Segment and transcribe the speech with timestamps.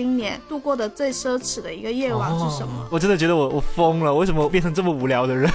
[0.00, 2.86] 今年度过的最奢侈的一个夜晚是什么？
[2.90, 5.46] 我真的觉得我我疯了，为什么我变成这么无聊的人？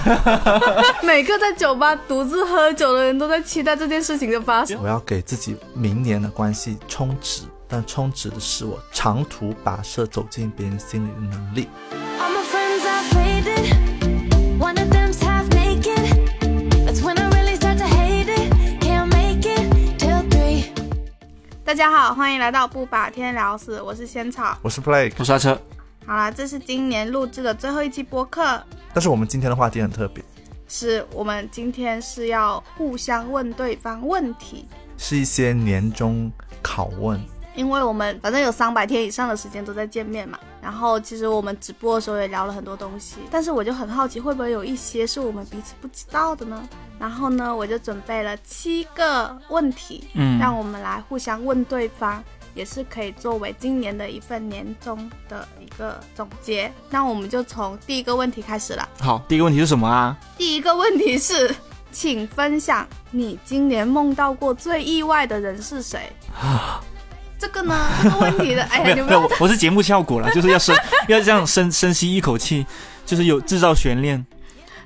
[1.02, 4.80] 每个在酒吧独自喝酒的人都在期待这件事情的发生。
[4.80, 11.68] 我要给自己明年的关系充值，但充值的是我长途跋涉走进别人心里的能力。
[12.20, 13.85] All my friends
[21.66, 24.56] 大家好，欢迎来到不把天聊死，我是仙草。
[24.62, 25.60] 我是 Blake，我刹车，
[26.06, 28.62] 好啦，这是今年录制的最后一期播客，
[28.94, 30.24] 但是我们今天的话题很特别，
[30.68, 36.30] 是我们今天是要互相问对方问题，是一些年终
[36.62, 37.20] 拷问。
[37.56, 40.38] 因为我们反正有三百天以上的时间都在见面嘛。
[40.66, 46.68] 然后其实我们直播的时候也聊了很多东西，但是我就很好奇，会不会有一些是我们彼此不知道的呢？
[46.98, 52.20] 然后呢，我就准备了七个问题，嗯，让我们来互相问对方，
[52.52, 56.72] 也是可以作为今年的一份年终的一个总结。
[56.90, 58.88] 那我们就从第一个问题开始了。
[58.98, 60.18] 好，第一个问题是什么啊？
[60.36, 61.54] 第一个问题是，
[61.92, 66.12] 请分享你今年梦到过最意外的人是谁？
[67.38, 70.74] 这个呢，这个问题的， 哎呀，没有没有，你不要我我是节目效果了，就是要深
[71.08, 72.66] 要这样深深吸一口气，
[73.04, 74.24] 就是有制造悬念。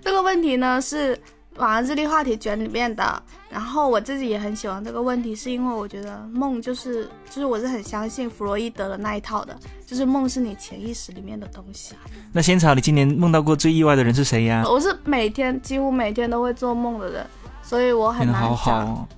[0.03, 1.19] 这个问题呢是
[1.57, 9.55] 晚安日历话题卷里面的，然后我自己也很喜欢这个问题，是因为我觉得梦就是就是我是很相信弗洛伊德的那一套的，
[9.87, 11.95] 就是梦是你潜意识里面的东西。
[12.33, 14.65] 那仙草，你今年梦到过最意外的人是谁呀？
[14.67, 17.27] 我是每天几乎每天都会做梦的人，
[17.63, 19.09] 所以我很难你好好讲哦，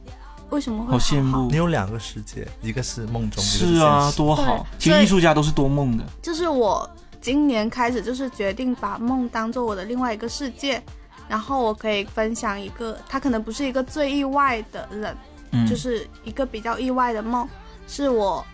[0.53, 1.57] 为什么会好羡慕你。
[1.57, 4.67] 有两个世界，一个是梦中，一个是啊，多好！
[4.79, 6.05] 其实艺术家都是多梦的。
[6.21, 6.89] 就是我
[7.21, 10.81] 今年开始就是决定把梦当做我的另外一个世界，
[11.27, 15.17] 然后我可以分享一个，他可能不是一个最意外的人，
[15.53, 17.49] 嗯，就是一个比较意外的梦，
[17.89, 18.45] 是我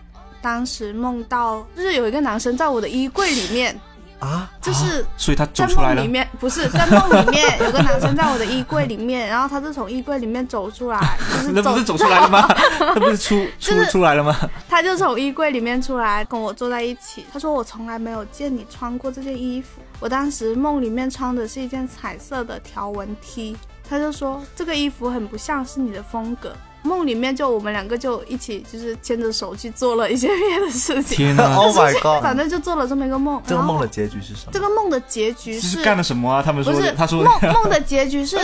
[0.41, 3.77] 当时梦到，就是有一个男生在我的衣柜里面，
[4.19, 6.07] 啊，就是所以他走在出来了梦里。
[6.07, 12.45] 面，不是在梦里面有个男生在我的衣柜里面，然后他就从衣柜里面走出来， 就是那不是走出来了吗？
[12.79, 14.35] 他不是出出就是出来了吗？
[14.67, 17.25] 他就从衣柜里面出来，跟我坐在一起。
[17.31, 19.81] 他说我从来没有见你穿过这件衣服。
[19.99, 23.55] 我当时梦里面穿的是一件彩色的条纹 T。
[23.89, 26.53] 他就说这个衣服很不像是你的风格。
[26.81, 31.43] 梦里面就我们两个就一起就是牵着手去做了一些别的事情，天哪！
[31.59, 32.37] Oh my 反 God！
[32.39, 33.41] 正就做了这么一个梦。
[33.45, 34.51] 这个梦的结局是什么？
[34.53, 36.41] 这个梦的结局这是干了什么啊？
[36.41, 38.37] 他们不是，他说梦 梦的结局是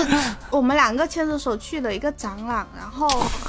[0.49, 3.07] 我们两个牵着手去了一个展览，然后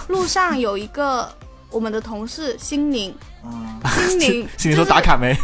[0.09, 1.29] 路上有一个
[1.71, 3.13] 我们的同事心灵，
[4.09, 5.35] 心灵 心灵说打卡没？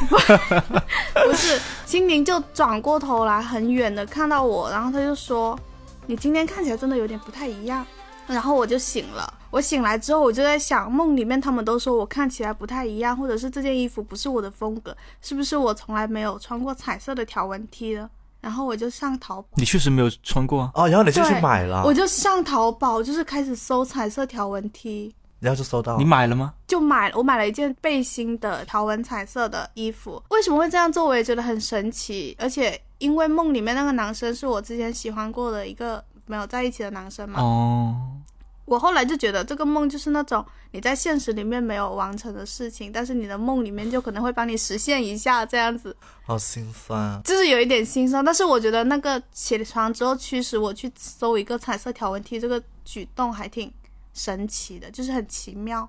[1.26, 5.58] 不是心灵就转过头来很远的看到我，然后他就说
[6.06, 7.84] ：“你今天看起来真的有点不太一样。”
[8.26, 9.32] 然后我就醒了。
[9.50, 18.08] 我醒来之后，我就在想，梦里面他们都说我看起来不太一样，或者是这件衣服不是我的风格，是不是我从来没有穿过彩色的条纹 T 呢？
[18.40, 19.48] 然后我就上淘宝。
[19.54, 20.70] 你确实没有穿过啊。
[20.74, 26.54] 哦，然后你就去买了，我就上淘宝，就是开始搜彩色条纹 T，然后就搜到你买了吗？
[26.66, 30.20] 就买了我买了一件背心的条纹彩色的衣服。
[30.30, 31.04] 为什么会这样做？
[31.04, 32.34] 我也觉得很神奇。
[32.40, 37.96] 而且因为梦里面那个男生是我之前喜欢过的一个没有在一起的男生嘛，哦，
[38.64, 45.94] 我后来就觉得这个梦就是那种你在现实里面没有完成的事情，但是你的梦里面就可能会帮你实现一下这样子。
[46.24, 47.20] 好心酸啊！
[47.24, 53.72] 就是有一点心酸，但是我觉得那个起床之后驱使我去搜一个彩色条纹 T 这个举动还挺
[54.14, 55.88] 神奇的，就是很奇妙。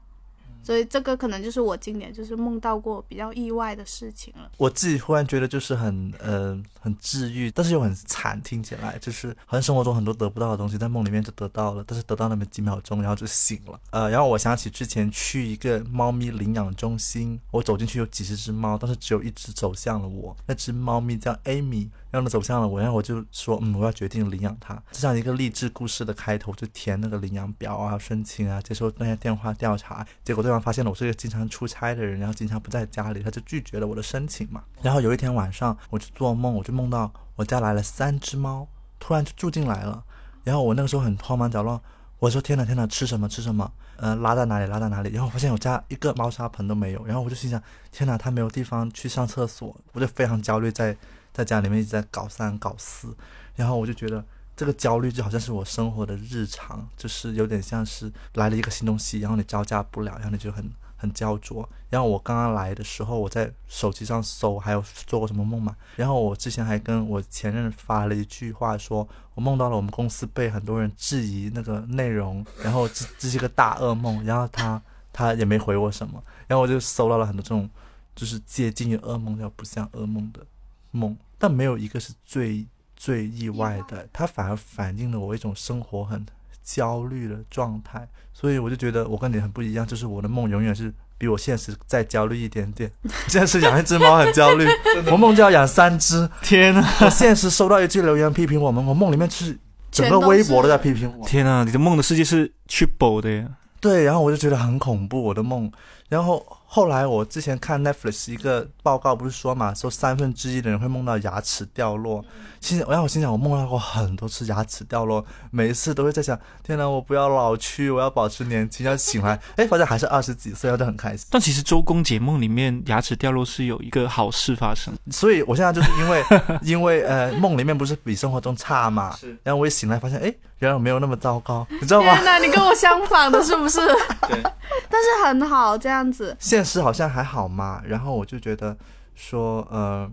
[0.64, 4.50] 所以这个可能就是我今年就是梦到过比较意外的事情了。
[4.58, 13.80] 我自己忽然觉得就是很呃很治愈，但是又很惨，听起来就是好像生活中很多得不到的东西，在梦里面就得到了，但是得到那么几秒钟，然后就醒了。
[13.92, 34.64] 呃，然后我想起之前去一个猫咪领养中心，我走进去有几十只猫，但是只有一只走向了我，那只猫咪叫 Amy，然后走向了我，然后我就说嗯我要决定领养它，就像一个励志故事的开头，就填那个领养表啊、申请啊、接受那些电话调查，结果对方发现了我是一个经常出差的人，然后经常不在家里，他就拒绝了我的申请嘛。
[34.84, 38.68] 然后有一天晚上，我就做梦，我就梦到我家来了三只猫，
[39.00, 40.04] 突然就住进来了。
[40.44, 41.82] 然后我那个时候很慌忙脚乱，
[42.20, 43.72] 我说天哪天哪，吃什么吃什么？
[43.96, 45.10] 呃，拉在哪里拉在哪里？
[45.12, 47.62] 然后我发现我家一个猫砂盆都没有，然后我就心想，
[47.92, 50.96] 天哪，它没有地方去上厕所，我就非常焦虑，在
[51.34, 53.16] 在家里面一直在搞三搞四，
[53.56, 54.24] 然后我就觉得。
[54.56, 60.64] 这个焦虑就好像是我生活的日常，就是有点像是来了一个新东西，然后你招架不了，然后你就很
[60.96, 61.68] 很焦灼。
[61.90, 65.76] 然后我刚刚来的时候，我在手机上搜还有做过什么梦嘛？
[65.96, 74.80] 然后我之前还跟我前任发了一句话说，我梦到了我们公司被很多人质疑那个内容，然后这这是一个大噩梦，然后他
[75.12, 77.68] 他也没回我什么，然后我就搜到了很多这种
[78.14, 80.46] 就是接近于噩梦，要不像噩梦的
[80.94, 86.26] 梦，但没有一个是最最意外的，它反而反映了我一种生活很
[86.64, 92.90] 焦虑的状态，所以我就觉得我跟你很不一样，就是我的梦永远是比我现实再焦虑一点点。
[93.28, 94.66] 现实养一只猫很焦虑，
[95.12, 99.58] 我梦就要养三只，天啊，我现实收到一句留言批评我们，我梦里面是
[99.92, 101.28] 整个微博都在批评我。
[101.28, 101.64] 天啊！
[101.64, 103.48] 你的梦的世界是 triple 的呀。
[103.82, 105.70] 对，然后我就觉得很恐怖，我的梦。
[106.08, 112.26] 然后后来我之前看 Netflix 一个报告，不是说嘛，说三分之一的人会梦到牙齿掉落。
[112.60, 118.84] 心想，我让我心想，我梦到过很多次牙齿掉落，每一次都会在想，天哪，我不要老去，我要保持年轻。
[118.84, 121.28] 要醒来， 哎，发现还是二十几岁，我就很开心。
[121.30, 124.92] 但其实周公解梦里面牙齿掉落是有一个好事发生。
[125.12, 126.24] 所以我现在就是因为
[126.64, 132.26] 因为呃梦里面不是比生活中差嘛，是然后我一醒来发现，哎，原来我没有那么糟糕，你知道吗天？
[132.26, 133.80] 哪，你跟我相反的，是不是？
[134.28, 134.42] 对，
[134.90, 136.36] 但是很好，这样子。
[136.40, 138.78] 现实好像还好嘛，然后我就觉得
[139.16, 140.10] 说，呃，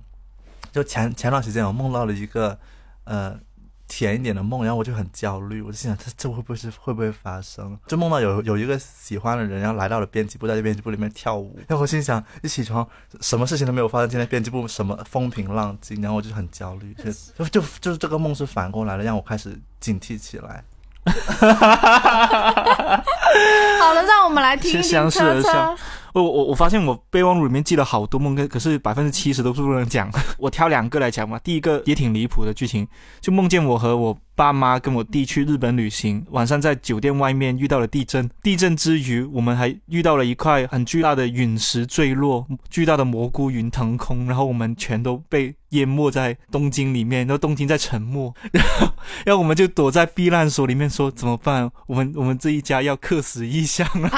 [0.73, 2.59] 就前前段时间我梦到了一个
[3.05, 3.39] 呃
[3.89, 7.79] 甜一点的梦，然后我就很焦虑，我就心想这这会不会是会不会发生？
[7.87, 12.87] 就梦到有有一个喜欢的人，然后来到了编辑部，在编辑部里面跳舞，然后我心想一起床
[13.21, 17.11] 什么事情都没有发生，今天编辑部什么风平浪静，然后我就很焦虑， 就
[17.45, 20.63] 就就就是这个梦是反过来了，让我开始警惕起来。
[23.81, 25.77] 好了，让我们来听一听先相视车车而笑。
[26.13, 30.11] 我我我发现我备忘录里面记了好多梦，可可是百分之七十都是不能讲。
[30.39, 31.39] 我挑两个来讲嘛。
[31.41, 32.87] 第一个也挺离谱的剧情，
[33.21, 38.27] 就梦见我和我爸妈跟我弟去日本旅行，晚上在酒店外面遇到了地震。
[38.43, 48.89] 地震之余，我们还遇到了一块很巨大的陨石坠落，巨大的蘑菇云腾空，然后我们全都被淹没在东京里面，然后东京在沉没，然后
[49.27, 51.71] 然后我们就躲在避难所里面说怎么办？
[51.87, 54.11] 我们我们这一家要客死异乡了。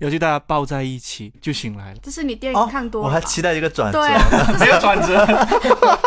[0.00, 1.98] 然后就大家抱在一起就醒来了。
[2.02, 3.20] 这是你电哦影看，多我了我？
[3.20, 4.00] 还期待一个转折。
[4.00, 4.20] 对啊，
[4.60, 5.26] 没有转折。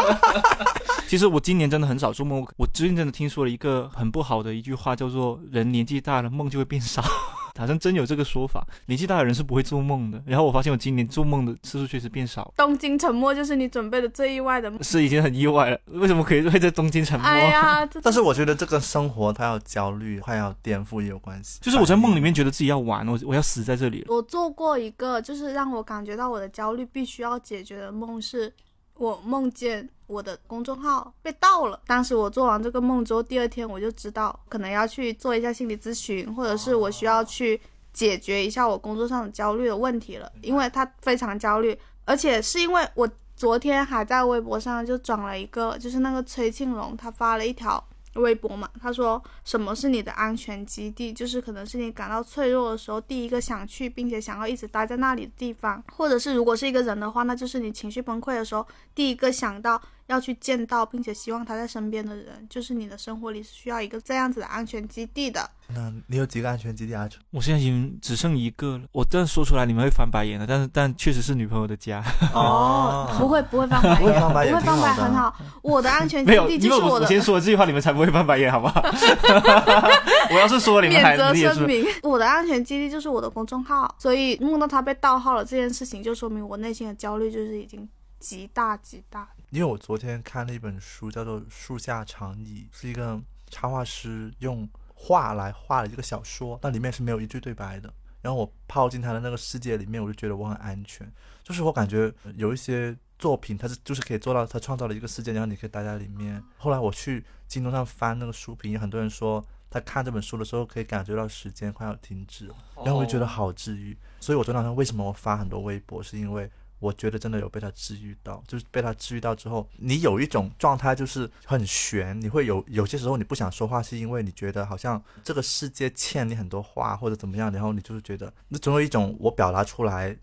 [1.08, 7.02] 其实我今年真的很少做梦，我最近真的听说了一个很不好的一句话，叫做“人年纪大了，梦就会变少”。
[7.58, 10.22] 好像真有这个说法，年纪大的人是不会做梦的。
[10.26, 14.84] 然后我发现我今年做梦的次数确实变少，东京沉没就是你准备的最意外的梦。
[14.84, 15.80] 是已经很意外了。
[15.86, 17.26] 为什么可以会在东京沉没？
[17.26, 21.60] 哎呀，但是我觉得这跟生活它要焦虑、快要颠覆也有关系。
[21.62, 24.08] 就是我在梦里面觉得自己要完，我我要死在这里了。
[24.10, 28.54] 我做过一个，就是让我感觉到我的焦虑必须要解决的梦，是
[28.96, 31.80] 我梦见我的公众号被盗了。
[31.86, 37.60] 当时我做完这个梦之后，第二天我就知道可能要去做一下心理咨询，或者是我需要去
[37.92, 47.84] 解决一下我工作上的焦虑的问题了，因为他非常焦虑，而且是因为我昨天还在微博上就转了一个，就是那个崔庆龙他发了一条。
[48.16, 65.50] 微博嘛，他说什么是你的安全基地，就是可能是你感到脆弱的时候第一个想去，并且想要一直待在那里的地方，或者是如果是一个人的话，那就是你情绪崩溃的时候第一个想到要去见到，并且希望他在身边的人，就是你的生活里是需要一个这样子的安全基地的。
[65.70, 67.10] 那你有几个安全基地啊？
[67.32, 72.04] 我现在已经只剩一个了，我这样说出来你们会翻白眼的，但是但确实是女朋友的家。
[72.36, 75.36] 哦，不会不会翻白眼，不会翻白眼不会翻白眼，挺好的很好。
[75.64, 78.80] 我的安全基没有，地因为就是我的先说了这句话，你们才不会翻白眼，好不好？
[80.30, 81.56] 我要是说你们还免责。
[81.56, 89.28] 声明，我的安全基地就是我的公众号，所以梦到他被盗号了这件事情，就说明我内心的焦虑就是已经极大极大。
[89.56, 93.18] 因为我昨天看了一本书，叫做《树下长椅》，是一个
[93.50, 97.94] 插画师用画来画了一个小说，那里面是没有一句对白的。
[98.22, 101.10] 然后我泡进他的那个世界里面，我就觉得我很安全。
[101.42, 106.44] 就是我感觉有一些作品，它是就是可以做到，他创造了一个世界，然后你可以待在里面。
[106.58, 112.48] 后来我去京东上翻那个书评，有很多人说他看这本书的时候可以感觉到时间快要停止，
[112.84, 113.98] 然后我就觉得好治愈。
[114.20, 116.52] 所以我昨天晚上为什么我发很多微博，是因为
[116.86, 130.16] 我觉得真的有被他治愈到，就是被他治愈到之后，你有一种状态就是很悬，你会有有些时候你不想说话，是因为你觉得好像这个世界欠你很多话或者怎么样，然后你就是觉得那总有一种我表达出来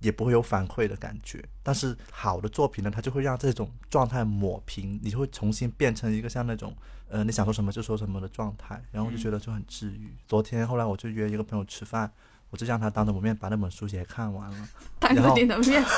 [0.00, 1.44] 也不会有反馈的感觉。
[1.62, 6.74] 但是好的作品呢，它就会让这种状态抹平，你就会重新变成一个像那种
[7.08, 10.16] 呃你想说什么就说什么的状态，然后就觉得就很治愈。
[10.26, 12.10] 昨天后来我就约一个朋友吃饭。
[12.50, 14.56] 我就让他当着我面把那本书也看完了，
[14.98, 15.84] 当着你的面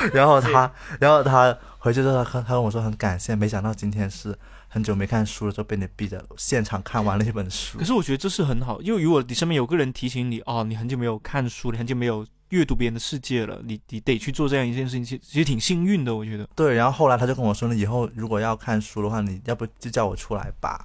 [0.14, 4.36] 然后他，然后他回去之后，他他跟我说很感谢，没想到今天是
[4.68, 7.84] 很久没看书了，就被你逼着现场看完了一本书可。
[7.84, 16.48] 是我觉得这是很好，因为如果你身边有个人提醒你，哦，你很久没有看书，你很久没有阅读别人的世界了，你你得去做这样一件事情，其其实挺幸运的，我觉得。
[16.54, 20.82] 对，然后后来他就跟我说呢，以后如果要看书的话，你要不就叫我出来吧。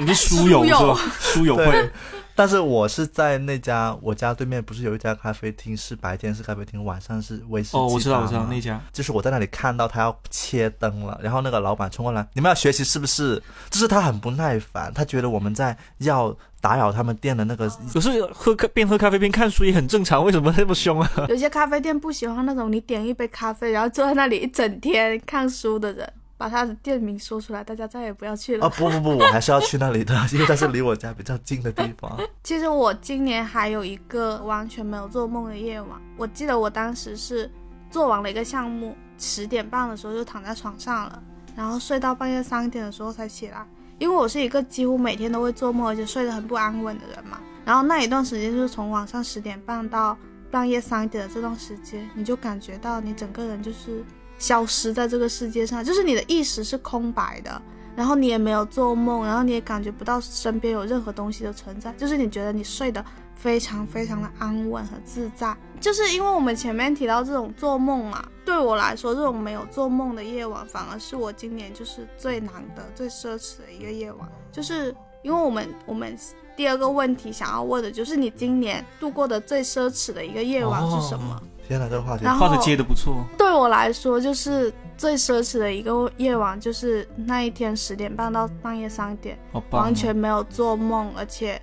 [0.00, 0.96] 你是书友是吧？
[1.20, 1.90] 书友会，
[2.36, 8.78] 但是我是在那家我家对面不是有一家咖啡厅，是白天是咖啡厅，晚上是威士忌哦，我知道，我知道那家。
[8.92, 13.42] 就是我在那里看到他要切灯了，然后那个老板冲过来，你们要学习是不是？
[13.70, 17.66] 就是他很不耐烦，他觉得我们在要打扰他们店的那个。
[17.94, 21.10] 可是喝咖边喝咖啡边看书也很正常，为什么那么凶啊？
[21.28, 26.12] 有些咖啡店不喜欢那种你点一杯咖啡，然后坐在那里一整天看书的人。
[26.38, 28.66] 把他的店名说出来，大家再也不要去了。
[28.66, 32.18] 啊不不不，我还是要去那里的， 因为它是离我家比较近的地方。
[32.42, 36.00] 其实我今年还有一个完全没有做梦的夜晚。
[36.16, 37.50] 我记得我当时是
[37.90, 41.22] 做完了一个项目，十点半的时候就躺在床上了，
[41.54, 43.66] 然后睡到半夜三点的时候才起来。
[43.98, 47.40] 因为我是一个几乎每天都会做梦，而且睡得很不安稳的人嘛。
[47.64, 50.14] 然后那一段时间就是从晚上十点半到
[50.50, 54.04] 半夜三点的这段时间，你就感觉到你整个人就是
[54.38, 57.62] 消失在这个世界上，就是你的意识是空白的。
[57.94, 63.02] 然后你也没有做梦，然后你也感觉不到身边有任何东西的存在，就是你觉得你睡得
[63.34, 65.56] 非常非常的安稳和自在。
[65.80, 74.28] 就是因为我们前面提到这种做梦嘛，对我来说，这种没有做梦的夜晚，反而是我今年就是最难得、最奢侈的一个夜晚。
[74.52, 76.14] 就是因为我们我们
[76.56, 81.40] 第二个问题想要问的就是你今年度过的最奢侈的一个夜晚是什么？
[81.68, 89.62] 天哪，这个话题然后画的接的不错，对我来说，就是最奢侈的一个夜晚，就是那一天十点半到半夜三点，哦！
[89.70, 91.60] 完全没有做梦，而且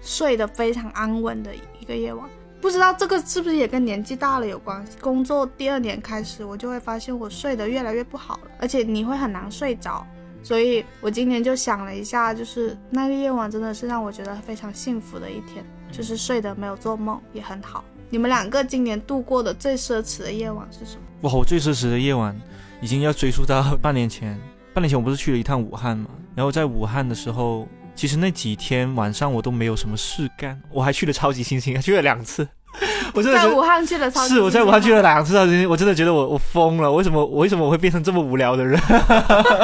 [0.00, 2.26] 睡得非常安稳的一个夜晚。
[2.62, 4.96] 不知道这个是不是也跟年纪大了有关系？
[5.02, 10.04] 工作第二年开始，我就会发现我睡得越来越不好了，而且你会很难睡着。
[10.46, 17.84] 所以我今年就想了一下，就是那个夜晚真的是让我觉得非常幸福的一天，就是睡得没有做梦也很好。
[18.10, 21.02] 你们两个今年度过的最奢侈的夜晚是什么？
[21.22, 22.40] 哇，我最奢侈的夜晚
[22.80, 24.38] 已经要追溯到 半年前。
[24.72, 32.46] 半年前我不是去了一趟武汉嘛，然后在武汉的时候，其实那几天晚上我都没有什么事干，我还去了超级星星，还去了两次。
[33.14, 38.80] 我真的在武汉去了是我在武汉去了两次超级星星，我真的觉得我我疯了，为什么我为什么我会变成这么无聊的人？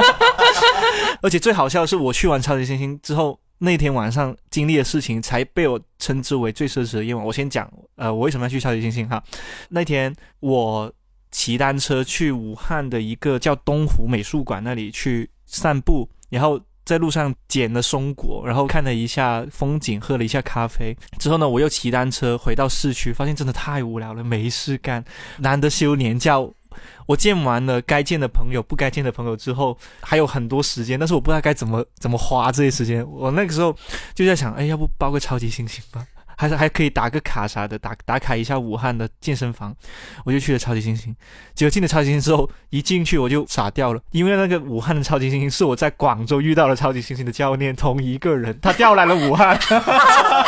[1.23, 3.39] 而且最好笑的是，我去完超级星星之后。
[3.65, 7.25] 那天晚上经历的事情才被我称之为最奢侈的夜晚。
[7.25, 9.23] 我先讲，呃，我为什么要去超级星星哈？
[9.69, 10.93] 那天我
[11.31, 20.97] 骑单车去武汉的一个叫东湖美术馆那里去散步，然后在路上捡了松果，然后看了一下风景，喝了一下咖啡。
[21.19, 25.05] 之后呢，我又骑单车回到市区，发现真的太无聊了，没事干，
[25.39, 26.37] 难得休年假。
[27.07, 33.07] 我见完了该见的朋友，不该见的朋友之后，还有很多时间，但是我不知道该怎么怎么花这些时间。
[33.09, 33.77] 我那个时候
[34.15, 36.07] 就在想，哎，要不包个超级星星吧？
[36.43, 39.73] 还是还可以打个卡啥的，打打卡一下武汉的健身房。
[40.25, 41.15] 我就去了超级星星，
[41.55, 49.57] 结果进了超级星星之后，一进去我就傻掉了，因为那个武汉的超级星星是我在广州遇到了超级星星的教练，同一个人，他调来了武汉。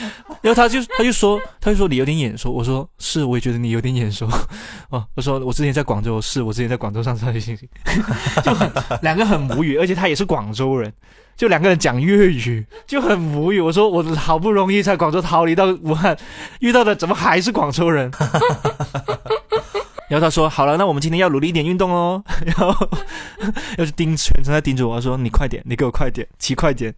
[0.42, 4.28] 然后他就他就说他就说你有点眼熟，我说是，我也觉得你有点眼熟。
[4.90, 7.68] 哦，我说我之前在广州，是我之前在广州上超级星星，
[8.44, 8.70] 就很
[9.02, 10.92] 两个很无语，而且他也是广州人，
[11.36, 13.60] 就两个人讲粤语就很无语。
[13.60, 16.16] 我说我好不容易在广州逃离到武汉，
[16.60, 18.10] 遇到的怎么还是广州人？
[20.08, 22.22] 然后他说好了，那我们今天要努力一点运动哦。
[22.44, 22.88] 然后
[23.76, 26.94] 要是盯全程在盯着我，说你快点，你给我快点，骑快点。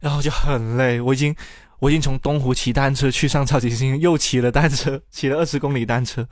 [0.00, 1.34] 然后就很累，我已经。
[1.78, 6.26] 我已经从东湖骑单车去上超级星，又骑了单车， 骑了二十公里单车。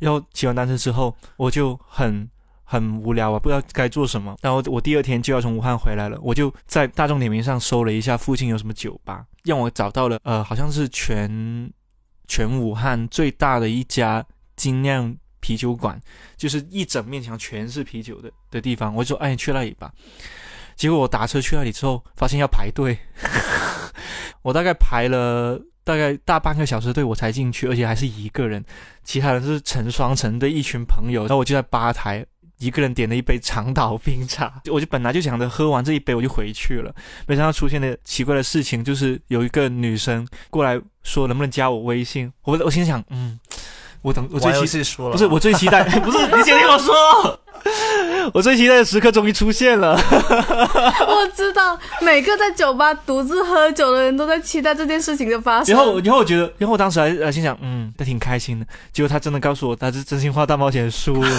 [0.00, 2.28] 然后骑完单车之后，我就很
[2.64, 4.36] 很无聊啊，不知道该做什么。
[4.40, 11.70] 然后我第二天就要从武汉回来了，我就在大众点评上搜了一下附近有什么酒吧，让我找到了呃，好像是全
[12.26, 14.24] 全武汉最大的一家
[14.56, 16.00] 精酿啤酒馆，
[16.36, 18.94] 就是一整面墙全是啤酒的的地方。
[18.94, 19.92] 我就说哎，去那里吧。
[20.78, 22.96] 结果我打车去那里之后，发现要排队。
[24.42, 28.64] 我大概排了大概大半个小时队，我才进去，而且还是一个人，
[29.02, 31.22] 其他人是成双成对一群朋友。
[31.22, 32.24] 然后我就在吧台
[32.58, 36.94] 一个人点了一杯长岛冰茶，我就本来就想着喝完这一杯我就回去了，
[37.26, 43.38] 没想到出现的奇怪的事情就是有一个女生过来说能不能加我微信，我我心想嗯，
[44.02, 46.94] 我等我最期说了不是我最 期待不是你先听我说。
[48.32, 49.98] 我最期待的时刻终于出现了。
[49.98, 55.74] 我知道每个在酒吧独自喝酒的人都在期待这件事情的发生。
[55.74, 58.66] 然后，然后我觉得，然后我当时还呃心想，嗯，他挺开心的。
[58.92, 61.30] 结果他真的告诉我，他是真心话大冒险输了。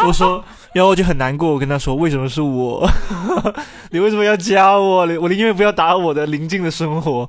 [0.06, 2.88] 我说，然后我就很难过，我跟他说，为什么是我？
[3.90, 5.06] 你为什么要加我？
[5.20, 7.28] 我宁愿不要打扰我的宁静的生活。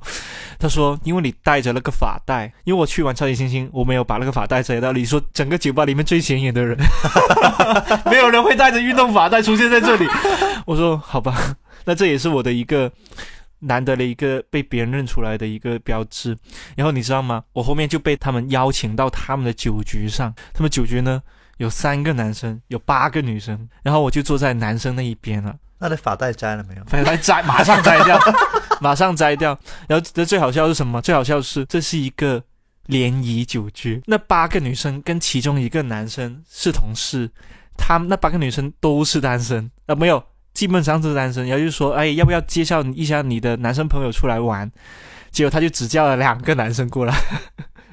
[0.58, 4.92] 他说，因为你带着那个发带，因为我去完超级星星，我没有把那个发带摘到。
[4.92, 6.76] 你说整个酒吧里面最显眼的人，
[8.10, 10.06] 没有人会带着运动发带出现在这里。
[10.64, 12.90] 我说好吧，那这也是我的一个
[13.60, 16.36] 难得的一个被别人认出来的一个标志。
[16.74, 17.44] 然后你知道吗？
[17.52, 21.22] 我后面就被他们邀请到他们的酒局上，他们酒局呢
[21.58, 25.54] 有三个男生，有八个女生，然后我就坐在男生那一边了。
[25.78, 26.84] 那你发带摘了没有？
[26.84, 28.18] 发带摘， 马上摘掉，
[28.80, 29.58] 马上摘掉。
[29.86, 31.00] 然后这最好笑是什么？
[31.02, 32.42] 最好笑是这是一个
[32.86, 37.30] 联谊酒局，那八个女生跟其中一个男生是同事，
[37.76, 40.22] 他们那八个女生都是单身啊、没有，
[40.54, 41.46] 基本上都是单身。
[41.46, 44.70] 然后就说，哎，要不要介绍一下你的男生朋友出来玩？
[45.30, 47.14] 结果他就只叫了两个男生过来。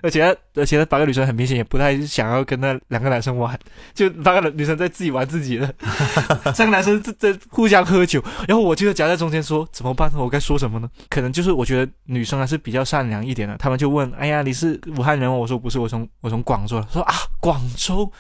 [0.04, 3.58] 而且而且那八个女生很明显也不太想要跟那两个男生玩，
[3.94, 5.74] 就八个女生在自己玩自己的，
[6.54, 10.18] 三个男生在在互相喝酒，然后我就夹在中间说怎么办呢？
[10.20, 10.90] 我该说什么呢？
[11.10, 16.86] 可能就是我觉得女生还是比较善良一点的，他们就问：“哎呀，你是武汉人吗？”我说不是，我从我从广州来。
[16.92, 18.12] 说啊，广州。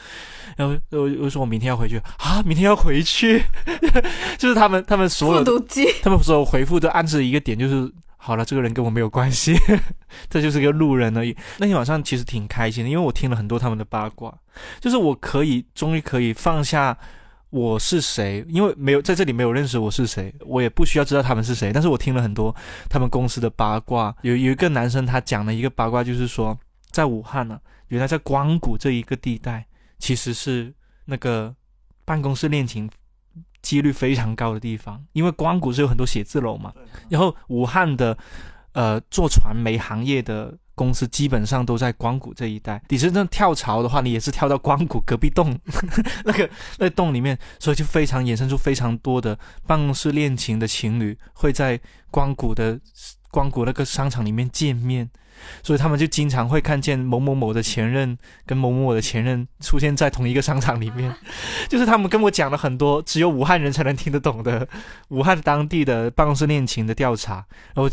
[0.56, 3.42] 然后我我说我明天要回去啊，明天要回去，
[4.38, 7.92] 就是他们他们所有复读机，他们所有回复都暗示一个点，就是
[8.26, 9.54] 好了，这个人跟我没有关系，
[10.32, 11.36] 这就是个路人而已。
[11.58, 14.34] 那天晚上其实挺开心的，因为我听了很多他们的八卦，
[14.80, 16.98] 就是我可以终于可以放下
[17.50, 22.56] 我是谁，因为没有在这里没有认识我是谁，我也不需要知道他们是谁，但是我听了很多
[22.90, 24.16] 他们公司的八卦。
[24.22, 26.58] 有有一个男生他讲了一个八卦，就是说
[26.92, 29.66] 在武汉呢、原来在光谷这一个地带，
[30.00, 31.54] 其实是那个
[32.06, 32.90] 办公室恋情
[33.64, 36.72] 几率非常高的地方，因为光谷是有很多写字楼嘛，
[37.10, 38.16] 然后武汉的
[38.74, 42.84] 呃做传媒行业的公司基本上都在光谷这一带。
[42.90, 45.58] 你真正跳槽的话，你也是跳到光谷隔壁栋
[46.26, 51.80] 那个那个洞里面，所以就非常衍生出非常多的办公室恋情的情侣会在
[52.12, 52.80] 光谷的
[53.32, 55.10] 光谷那个商场里面见面。
[55.64, 61.14] 所以他们就经常会看见某某某的前任跟某某某的前任出现在同一个商场里面，
[61.70, 64.68] 就是他们跟我讲了很多只有武汉人才能听得懂的
[65.10, 67.46] 武汉当地的办公室恋情的调查。
[67.74, 67.90] 然后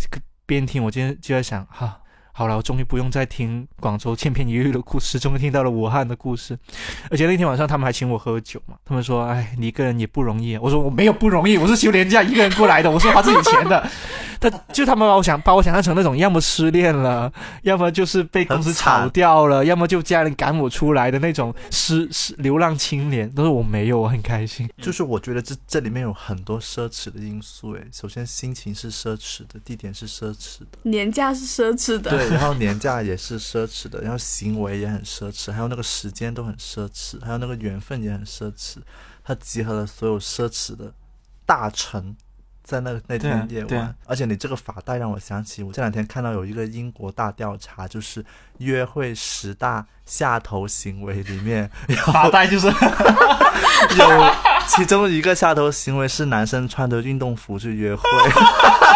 [0.47, 2.00] 边听，我今天就在想，哈、
[2.33, 6.59] 好了，我终于不用再听广州千篇一律的故事，终于听到了武汉的故事。
[7.11, 10.57] 而且那天晚上他们还请我喝酒嘛，他们说，哎，你一个人也不容易。
[10.57, 13.87] 我说我没有不容易，我是休年假一个人过来的，我是花自己钱的。
[14.41, 23.31] 他就他们把我想把我想象成那种，要么失恋了，要么就是被公司炒掉了，要么就家人赶我出来的那种失失流浪青年。
[23.37, 24.67] 但是我没有，我很开心。
[24.79, 38.79] 就是我觉得这这里面有很多奢侈的因素，诶，首先心情是奢侈的，地点是奢侈的，年假是奢侈的，对，然后年假也是奢侈的，然后行为也很奢侈，还有那个时间都很奢侈，还有那个缘分也很奢侈，
[39.25, 40.93] 他集合了所有奢侈的
[41.47, 42.17] 大成。
[42.63, 48.25] 在那那对啊天夜晚，而且你这个发带让我想起，我这两天看到有一个英国大调查，就是
[48.59, 51.69] 约会十大下头行为里面
[52.07, 52.69] 发 带就是
[53.99, 54.35] 有
[54.69, 58.03] 其中一个下头行为是男生穿着运动服去约会，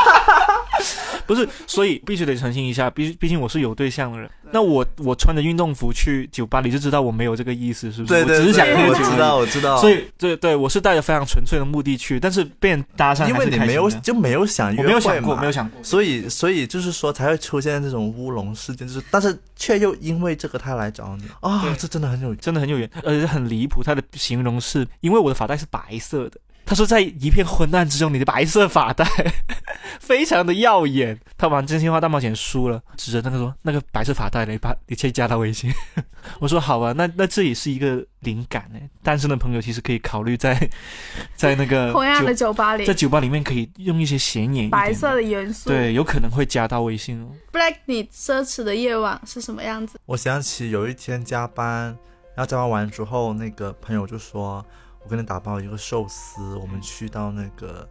[1.26, 4.30] 不是，所以必须得澄清一下，毕毕竟我是有对象的人。
[4.52, 8.14] 那我我穿着运动服去酒吧，你就知道我没有这个意思，是不是？
[8.14, 9.80] 对对我只是想对，喝酒我知道，我知道。
[9.80, 15.82] 所以对对，我是带着非常纯粹的目的去，但是被人搭讪，因为你没有就没有想约我会没有想过，没有想过。
[15.82, 23.82] 所以所以就是说才会出现这种乌龙事件，就是但是却又因为这个他来找你啊、对这真的很有真的很有缘，而且很离谱。
[23.82, 29.04] 他的形容是因为我的发带是白色的，他说在一片昏暗之中，你的白色发带
[30.00, 31.18] 非常的耀眼。
[31.36, 35.70] 他玩真心话大冒险输了，指着那个说那个白色发带你把你去加他微信。
[36.40, 38.78] 我说好啊，那那这也是一个灵感呢。
[39.02, 40.70] 单身的朋友其实可以考虑在
[41.36, 45.68] 在那个同样的酒酒吧里在，酒吧里面可以用一些显眼白色的元素。
[45.68, 47.28] 对，有可能会加到微信哦。
[47.52, 49.98] ，Black，你奢侈的夜晚是什么样子？
[50.06, 51.96] 我想起有一天加班，
[52.34, 54.64] 然后加班完之后，那个朋友就说
[55.04, 57.88] ：“我给你打包一个寿司，我们去到那个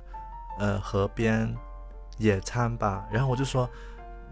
[0.59, 1.55] 呃河边
[2.17, 3.69] 野餐吧。”然后我就说：“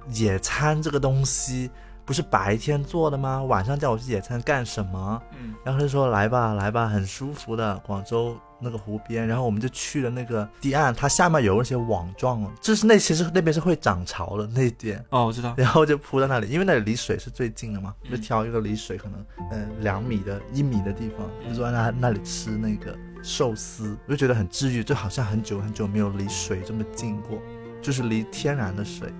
[0.09, 1.69] 野餐这个东西
[2.03, 3.43] 不是白天做的吗？
[3.43, 15.03] 晚上叫我去野餐干什么？”嗯，然后他就说：“来吧，来吧，很舒服的广州那个湖边。”然后我们就去了那个堤岸，它下面有那些网状，就是那其实那边是会涨潮的那点。
[15.09, 15.53] 哦，我知道。
[15.57, 27.39] 然后就铺在那里，因为那里离水是最近的嘛，嗯就挑一个离水可能呃两米的、一米的地方，就坐在那那里吃那个寿司，我就觉得很治愈，就好像很久很久没有离水这么近过，
[27.81, 29.13] 就是离天然的水，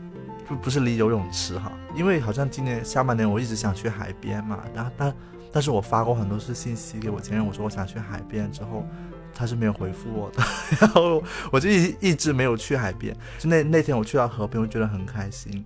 [0.50, 5.14] 就不是离游泳池哈，因为好像今年下半年我一直想去海边嘛，然后但
[5.54, 8.86] 但是我发过很多次信息给我前任，我说我想去海边之后，
[9.34, 10.44] 他是没有回复我的，
[10.80, 13.16] 然后我就一一直没有去海边。
[13.40, 15.66] 就那那天我去到河边，我觉得很开心。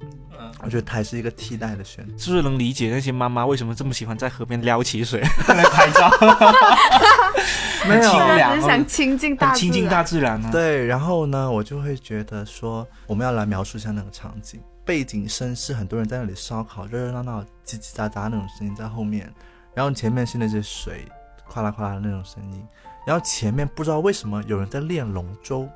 [0.62, 2.14] 我觉得它是一个替代的选择。
[2.18, 6.10] 是不是能理解那些妈妈为什么这么喜欢在河边撩起水 来拍照？
[7.88, 9.60] 没有清大家凉只是想亲近大自然。
[9.60, 10.52] 亲近大自然啊。
[10.52, 14.60] 对，然后呢，我就会觉得说，我们要来描述一下那个场景。
[14.84, 19.32] 背景声是很多人在那里烧烤，热热闹闹、叽叽喳喳那种声音在后面，
[19.74, 21.06] 然后前面是那些水
[21.44, 22.64] 哗啦哗啦的那种声音，
[23.06, 25.68] 然后前面不知道为什么有人在练龙舟，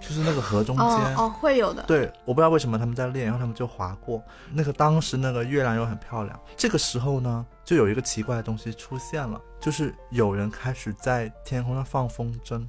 [0.00, 0.86] 就是那个河中间。
[0.86, 1.82] 哦哦，会有的。
[1.84, 4.72] 对，我不知道为什么他们在练，然后他们就划过那个。
[4.72, 12.66] 当时那个月亮又很漂亮，这个时候呢，就有一个奇怪的东西出现了，就是有人开始在天空上放风筝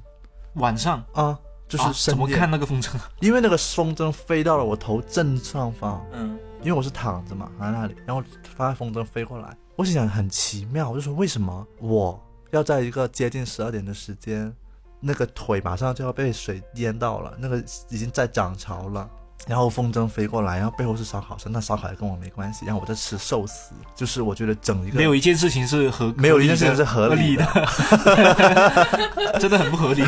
[0.54, 2.96] 晚上啊，就是啊怎么看那个风筝？
[3.20, 8.22] 因为那个风筝飞到了我头正上方，嗯，因为我是躺着嘛，躺在那里，然后
[8.56, 12.18] 发现风筝飞过来，我心想很奇妙，我就说为什么我
[12.50, 14.52] 要在一个接近十二点的时间，
[15.00, 17.58] 那个腿马上就要被水淹到了，那个
[17.88, 19.08] 已经在涨潮了。
[19.46, 22.66] 然后风筝飞过来，然后背后是烧烤声，那烧烤也跟我没关系。
[22.66, 30.02] 然后我在吃寿司，就是我觉得整一个没有一件事情是合，没有一件事情是合合理的的， 真的很不合理。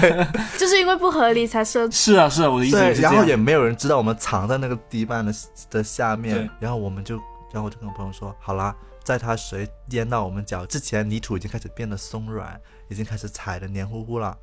[0.56, 3.12] 就是因为不合理才设是啊，是啊，我的意思，也是这样。
[3.12, 5.34] 然后也没有人知道我们藏在那个堤坝的
[5.68, 7.16] 的下面，然后我们就，
[7.52, 8.74] 然后我就跟我朋友说，好啦，
[9.06, 14.36] 在它水淹到我们脚之前，泥土已经开始变得松软，已经开始踩得黏糊糊了，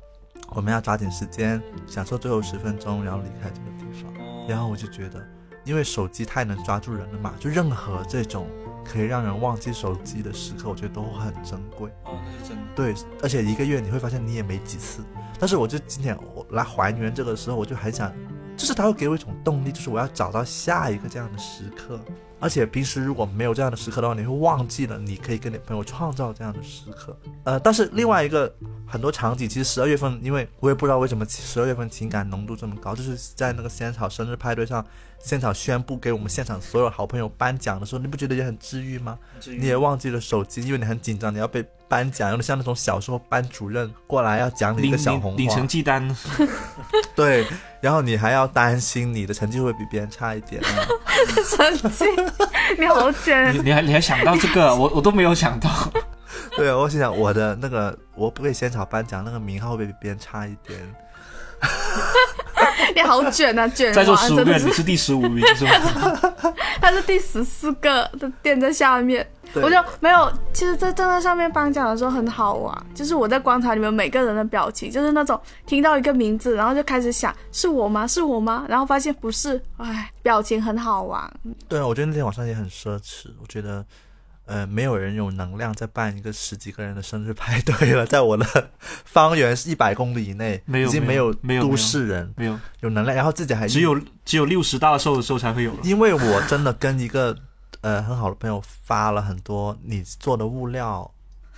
[0.54, 4.10] 我们要抓紧时间，享受最后十分钟，然后离开这个地方。
[4.48, 5.22] 然后我就觉得，
[5.64, 8.48] 因为手机太能抓住人了嘛，就任何这种
[8.82, 11.90] 可以让人忘记手机的时刻，我觉得都很珍贵。
[12.04, 12.64] 哦，那是真的。
[12.74, 15.04] 对，而且一个月你会发现你也没几次。
[15.38, 18.10] 但是我就今天我来还原这个时候，我就很想，
[18.56, 22.00] 就是他会给我一种动力，就是我要找到下一个这样的时刻。
[22.40, 27.16] 而且平时如果没有这样的时刻的话，你会忘记了你可以跟你朋友创造这样的时刻。
[27.44, 28.54] 呃，但是另外一个
[28.86, 34.84] 很多场景，其实十二月份，因为我也不知道为什么十二月份情感浓度这么高，就是在那个仙草生日派对上，
[35.24, 39.18] 仙草宣布给我们现场所有好朋友颁奖的时候，你不觉得也很治愈吗？
[39.46, 46.14] 你也忘记了手机，因为你很紧张，你要被颁奖，有点像那种小时候班主任过来要奖你一个小红领领成，绩单，
[47.16, 47.46] 对，
[47.80, 50.60] 然后你还要担心你的成绩会比别人差一点
[52.78, 53.60] 你好卷 你。
[53.60, 55.70] 你还你还想到这个，我我都没有想到。
[56.54, 60.78] 对，我心想我的那个我不给现场颁奖那个名号会不会比别人差一点？
[62.94, 65.72] 你好卷啊， 卷在座十五个人，王真的是你，是第十五名是吗？
[66.80, 70.30] 他是第十四个的垫在下面，我就没有。
[70.52, 78.06] 其实，在站在上面颁奖的时候很好玩，就是我在观察你们每个人的表情，就是那种听到一个名字，然后就开始想是我吗？
[78.06, 78.64] 是我吗？
[78.68, 81.32] 然后发现不是，哎，表情很好玩。
[81.68, 83.28] 对啊，我觉得那天晚上也很奢侈。
[83.40, 83.84] 我觉得，
[84.46, 88.70] 呃，没有人有能量再办一个十几个人的生日派对了， 在我的
[89.04, 95.78] 方圆一百公里以内，没有已经没有有都没有没有市人没有，有能量，然后自己还只有只有六十大寿的时候才会有了。
[95.82, 97.34] 因为我真的跟一个
[97.80, 101.10] 呃很好的朋友发了很多你做的物料，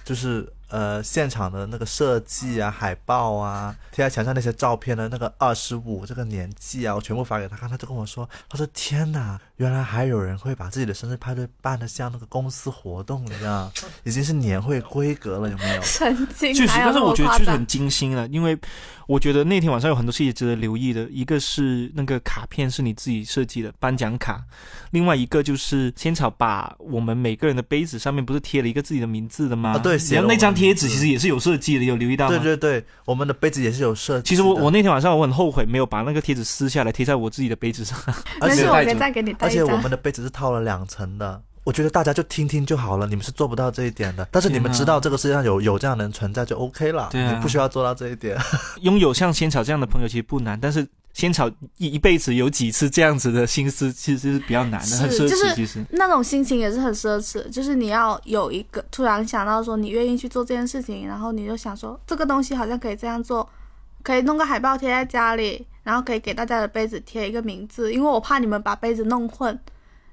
[0.05, 13.71] 就是呃现场的那个设计啊、海报啊、贴在墙上那些照片的那个二十五这个年纪啊，我全部发给他看，他就跟我说，他说天哪，原来还有人会把自己的生日派对办得像那个公司活动一样，
[14.05, 15.83] 已经是年会规格了，有没有？
[15.83, 18.59] 神经，确实，但是我觉得确实很精心了，因为
[19.07, 21.07] 我觉得那天晚上有很多细节值得留意的。
[21.11, 24.45] 一个是那个卡片是你自己设计的颁奖卡，
[24.91, 29.71] 另外一个就是仙草把我们每个人的杯子上面不是贴了一个自己的名字的吗？
[29.71, 32.37] 啊对写了然后那张贴纸其实也是有设计的，有留意到吗？
[32.39, 34.29] 对对对，我们的杯子也是有设计。
[34.31, 37.97] 其实我我那天晚上我很后悔没有把那个贴纸撕下来贴在我自己的杯子上。
[38.41, 39.91] 而且，我带着可以再给你带而且我们。
[39.91, 41.41] 的杯子是套了两层的。
[41.63, 44.27] 我觉得大家就听听就好了，你们是做不到这一点的。
[44.31, 48.37] 但是你们知道这个世界上有有这样的人存在就 OK 了，对啊你不需要做到这一点。
[48.83, 50.87] 拥有像仙草这样的朋友其实不难，但是
[51.17, 55.55] 仙草一一辈子有几次这样子的心思，其实是比较难的，是很奢就是侈。
[55.55, 63.49] 其实那种心情也是很奢侈，就是你要有一个突然想到说你愿意去做这件事情，然后你就想说这个东西好像可以这样做，
[64.03, 69.59] 可以弄个海报贴在家里，然后可以给大家的杯子贴一个名字，因为我怕你们把杯子弄混，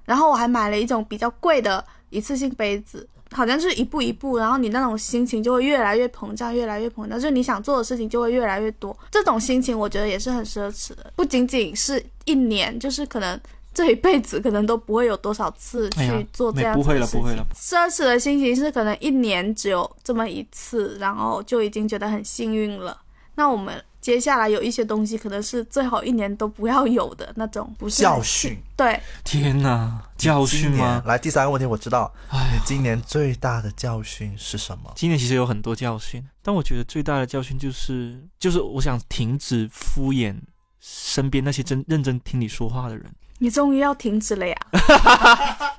[0.06, 3.08] 然后我还买了一种比较贵的一次性杯子。
[3.32, 8.95] 好像就是一步一步，然后你那种心情就会越来越膨胀，越来越膨胀，就是你想做的事情就会越来越多。
[9.10, 13.39] 这种心情我觉得也是很奢侈的，不仅仅是一年，就是可能
[13.73, 17.08] 这一辈子可能都不会有多少次去做这样不会了。
[17.08, 17.43] 不会了。
[17.56, 22.95] 奢侈的心情是可能一年只有这么一次，然后就已经觉得很幸运了。
[23.34, 28.62] 那我们接下来有一些东西可能是最好一年都不要有的那种，不是教训。
[28.76, 31.02] 对，天哪，教训吗？
[31.06, 34.92] 来第三个问题，我知道哎你今年最大的教训是什么？
[34.98, 40.36] 今年其实有很多教训，但我觉得最大的教训就是，就是我想停止敷衍
[40.82, 43.06] 身边那些真认真听你说话的人。
[43.39, 44.56] 你终于要停止了呀！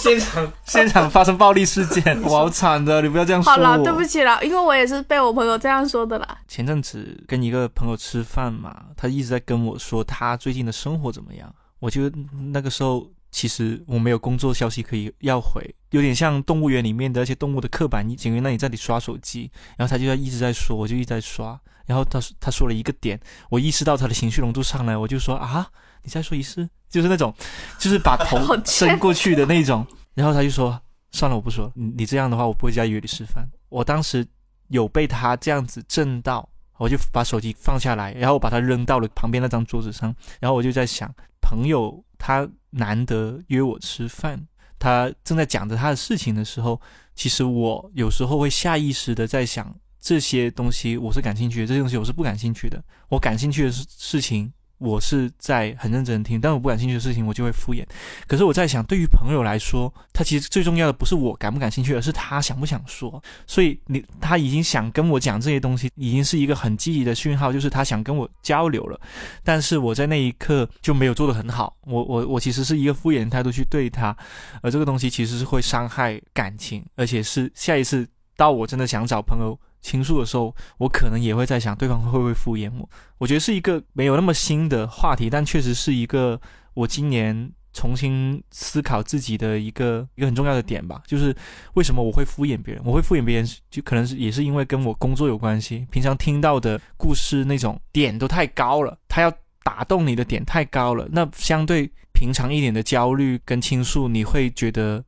[0.00, 3.52] 现场现场发生暴力事件， 我好惨的，你不要这样说。
[3.52, 6.38] 好了，对不起了，因为我也是被我朋友这样说的啦。
[6.46, 11.52] 前阵子跟一个朋友吃饭嘛，他一直在跟我说他最近的生活怎么样。
[11.78, 12.10] 我就
[12.52, 23.18] 那个时候其实我没有工作消息可以要回，有点像动物园里面的那些动物的刻板警员，那你在里刷手机，然后他就在一直在说，我就一直在刷，然后他他说了一个点，
[23.50, 25.68] 我意识到他的情绪浓度上来，我就说啊，
[26.02, 27.34] 你再说一次，就是那种，
[27.78, 30.80] 就是把头 伸过去的那种，然后他就说
[31.10, 33.48] 算了，我不说，你你这样的话，我不会再约你吃饭。
[33.68, 34.26] 我当时
[34.68, 44.40] 有被他这样子震到，我就把手机放下来，然后我把它扔到了旁边那张桌子上，然后我就在想，朋友他难得约我吃饭，
[44.78, 46.80] 他正在讲着他的事情的时候，
[47.14, 52.82] 其实我有时候会下意识的在想，这些东西我是感兴趣的，这些东西我是不感兴趣的。
[53.08, 57.84] 我感兴趣的事事情，我是在很认真听，但我不感兴趣的事情，我就会敷衍。
[58.26, 63.22] 可是我在想，对于朋友来说，他其实最重要的不是我感不感兴趣，而是他想不想说。
[63.46, 69.00] 所以你他已经想跟我讲这些东西，已经是一个很积极的讯号，就是他想跟我交流了。
[69.42, 74.16] 但是我在那一刻就没有做得很好，我我我其实是一个敷衍的态度去对他，
[74.62, 82.88] 而这个东西其实是会伤害感情，而且是下一次到我真的想找朋友倾诉的时候，我可能也会在想对方会不会敷衍我。
[83.18, 86.40] 我觉得是一个没有那么新的话题，但确实是一个
[86.74, 91.34] 我今年重新思考自己的一个一个很重要的点吧，就是
[91.74, 92.82] 为什么我会敷衍别人？
[92.84, 95.86] 我会敷衍别人，就可能是也是因为跟我工作有关系。
[95.90, 105.04] 平常听到的故事那种点都太高了，他要打动你的点太高了，那相对平常一点的焦虑跟倾诉，你会觉得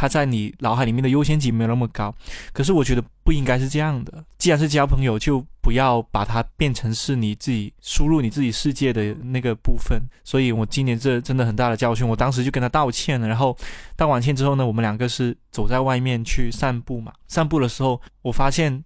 [0.00, 2.10] 他在你脑海里面的优先级没有那么高。
[2.54, 4.24] 可是我觉得不应该是这样的。
[4.38, 10.00] 既然是交朋友，就不要把它变成是你自己输入你自己世界的那个部分。
[10.24, 13.28] 所以我今年这真的很大的教训，我当时就跟他道歉了。
[13.28, 13.54] 然后
[13.94, 17.12] 道完歉之后呢，我们两个是走在外面去散步嘛。
[17.28, 18.82] 散步的时候，我发现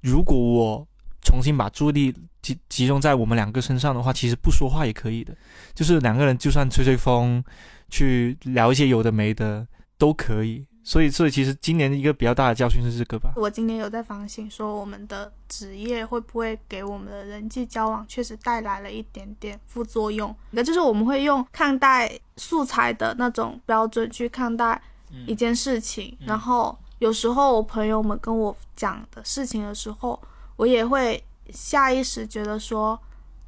[0.00, 0.88] 如果我
[1.20, 5.36] 重新把注意力集集中在我们两个身上的话，其实不说话也可以的。
[5.74, 7.44] 就是两个人就算吹吹风，
[7.90, 9.66] 去聊一些有的没的
[9.98, 10.66] 都可以。
[10.86, 13.32] 所以，所以其实今年一个比较大的教训是这个吧。
[13.36, 20.36] 我今年有在反省，说我们的职业会不会给我们的人际交往确实带来了一点点副作用。
[20.50, 24.78] 那就是我们会用看待素材的那种标准去看待
[25.26, 30.20] 一件事情，然后有时候我朋友们跟我讲的事情的时候，
[30.56, 33.00] 我也会下意识觉得说。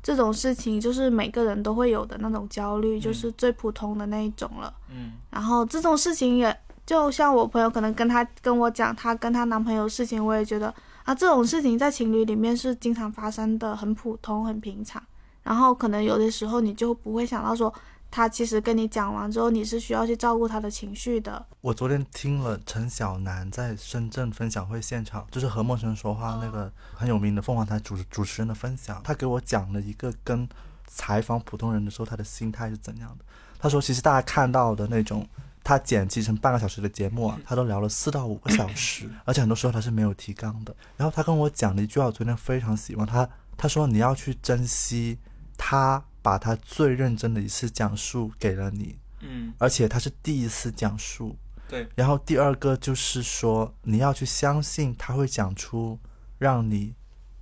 [0.07, 4.73] 这种事情就是每个人都会有的那种焦虑，就是最普通的那一种了。
[4.89, 15.03] 嗯，然后这种事情也就像我朋友可能跟她跟我讲她跟她男朋友的事情，我也觉得啊，这种事情在情侣里面是经常发生的，很普通很平常。
[15.43, 17.75] 然后可能有的时候你就不会想到说，
[18.11, 21.45] 他其实跟你讲完之后，你是需要去照顾他的情绪的。
[21.61, 30.49] 我昨天听了陈小南在深圳分享会现场，就是和陌生人说话那个很有名的凤凰台主主持人的分享，他给我讲了一个跟
[30.87, 33.25] 采访普通人的时候他的心态是怎样的。
[33.59, 35.27] 他说，其实大家看到的那种
[35.65, 40.75] 他剪辑成半个小时的节目啊，他都聊了四到五个小时， 而且很多时候他是没有提纲的。
[40.97, 45.19] 然后他跟我讲了一句话，我昨天非常喜欢他，他说你要去珍惜
[45.59, 51.37] 他把他最认真的一次讲述给了你，嗯，而且他是第一次讲述。
[51.69, 55.97] 对，然后第二个就是说，你要去相信他会讲出
[56.39, 56.97] 让你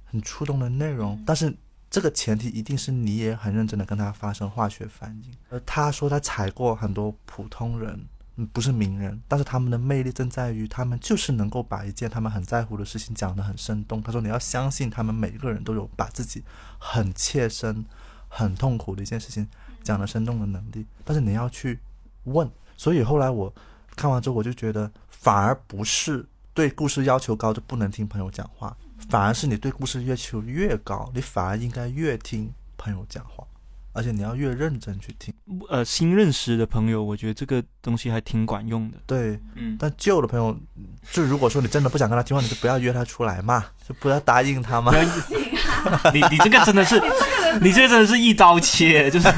[0.04, 1.56] 很触动的内容，但是
[1.88, 5.32] 这个前提一定是你也很认真的跟他发生化学反应。
[5.48, 14.02] 而他说他踩过很多普通人，嗯，不是名人，但是他们的魅力正在于他们就是能够把一件他们很在乎的事情讲得很生动。
[14.02, 16.44] 他说你要相信他们每一个人都有把自己
[16.78, 17.86] 很切身、
[18.34, 19.46] 很痛苦的一件事情
[19.82, 21.78] 讲得生动的能力，但是你要去
[22.24, 22.50] 问。
[22.76, 23.52] 所以后来我。
[23.96, 28.76] 看完之后，我就觉得反而不是对故事要求高就不能听朋友讲话，
[29.08, 33.46] 反而是你对故事要求越高，你反而应该越听朋友讲话，
[33.92, 35.32] 而且你要越认真去听。
[35.68, 38.98] 呃，新认识的朋友，我觉得这个东西还挺管用的。
[39.06, 40.58] 对，嗯，但旧的朋友，
[41.12, 44.92] 就如果说你真的不想跟他听话，你就不要约他出来嘛，就不要答应他嘛
[46.12, 47.00] 你你这个真的是，
[47.60, 49.28] 你这个真的是一刀切，就是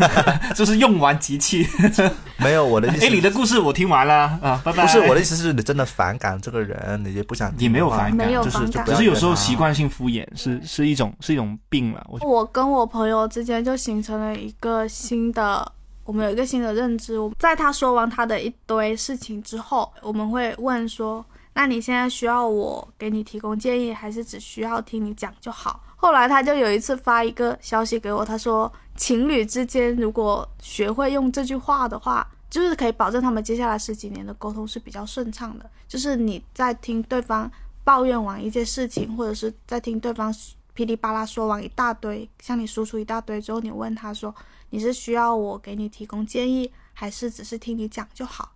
[0.54, 1.66] 就是用完即弃。
[2.38, 3.06] 没有我的意思。
[3.06, 4.84] 哎，你的故事我听完了啊，拜拜。
[4.84, 12.06] 不是我的意思是你真的反感这个人，你也不想听也没有反感没有就是反感只是有时候习惯性敷衍，是是一种是一种病了。
[12.08, 15.72] 我我跟我朋友之间就形成了一个新的，
[16.04, 17.18] 我们有一个新的认知。
[17.18, 35.68] 我在他说完他的一堆事情之后，我们会问说：“那你现在需要我给你提供建议，还是只需要听你讲就好？”后来他就有一次发一个消息给我，他说：“情侣之间如果学会用这句话的话，就是可以保证他们接下来十几年的沟通是比较顺畅的。
[35.88, 37.50] 就是你在听对方
[37.82, 40.32] 抱怨完一件事情，或者是在听对方
[40.74, 44.32] 噼里啪啦说完一大堆，向你输出一大堆之后，你问他说
[44.70, 48.52] 你是需要我给你提供建议，还是只是听你讲就好？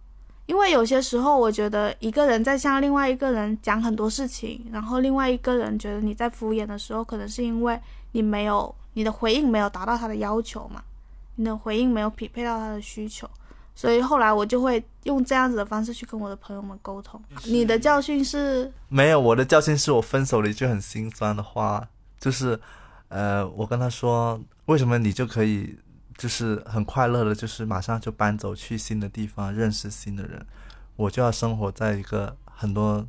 [0.51, 7.79] 因为有些时候，我觉得一个人在向另外一个人讲很多事情，然后另外一个人觉得你在敷衍的时候，可能是因为
[8.11, 10.83] 你没有你的回应没有达到他的要求嘛，
[11.37, 13.31] 你的回应没有匹配到他的需求，
[13.77, 17.23] 所以后来我就会用这样子的方式去跟我的朋友们沟通。
[17.45, 21.87] 你的教训是没有，我的教训是我分手了一句很心酸的话，
[22.19, 22.59] 就是，
[23.07, 25.79] 呃，我跟他说，为什么你就可以，
[26.20, 30.46] 就是很快乐的，就是马上就搬走去新的地方，认识新的人，
[30.96, 33.06] 我就要生活在一个很多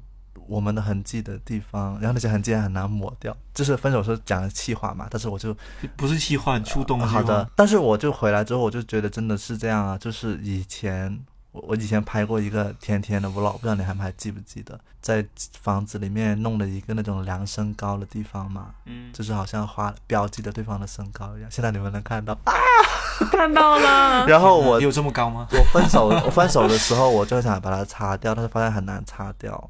[0.47, 3.36] 我们的痕迹的地方，然后那些痕迹很难抹掉。
[3.54, 5.54] 就是分手时候讲的气话嘛，但是我就
[5.97, 7.02] 不是气话，很触动。
[7.02, 11.19] 好的，，但是我就回来之后，我就觉得真的是这样啊，就是以前
[11.52, 15.26] 我我以前拍过一个甜甜的 vlog，不知道你还还记不记得，在
[15.62, 21.52] 房子里面弄了一个那种量身高的地方嘛，嗯，就是好像画标记着对方的身高一样。
[21.52, 22.54] 现在你们能看到啊，
[23.32, 25.48] 看到了， 然后我有这么高吗？
[25.52, 29.70] 我分手我分手的时候，我就想把它擦掉，但是发现很难擦掉。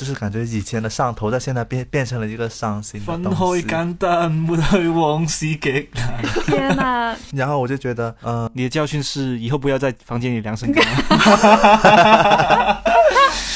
[0.00, 3.66] 就是感觉以前的上头，在現在變變成了一個傷心的分東西。
[3.66, 6.22] 開簡單，抹去往事極難。
[6.46, 7.14] 天哪！
[7.36, 10.80] 然後我就覺得，嗯、你的教訓是以後不要在房間裡量身高。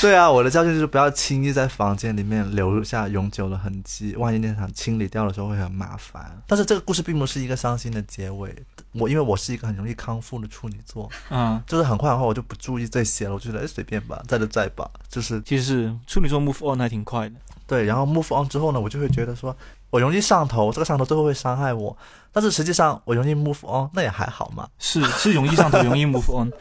[0.02, 6.30] 对啊，我的教训就是不要轻易在房间里面留下永久的痕迹，万一那场清理掉的时候会很麻烦。
[6.46, 8.54] 但是这个故事并不是一个伤心的结尾，
[8.94, 17.34] 我因为我是一个很容易康复的处女座， 嗯，就是很快的话我就不注意这些了，我就觉得哎随便吧，在就在吧，就是其实处女座 move on 还挺快的。
[17.66, 17.84] 对。
[17.84, 19.56] 然后 move on 之后呢，我就会觉得说
[19.90, 21.96] 我容易上头，这个上头最后会伤害我，
[22.32, 24.68] 但是实际上我容易 move on，那也还好嘛。
[24.78, 26.50] 是是容易上头，容易 move on。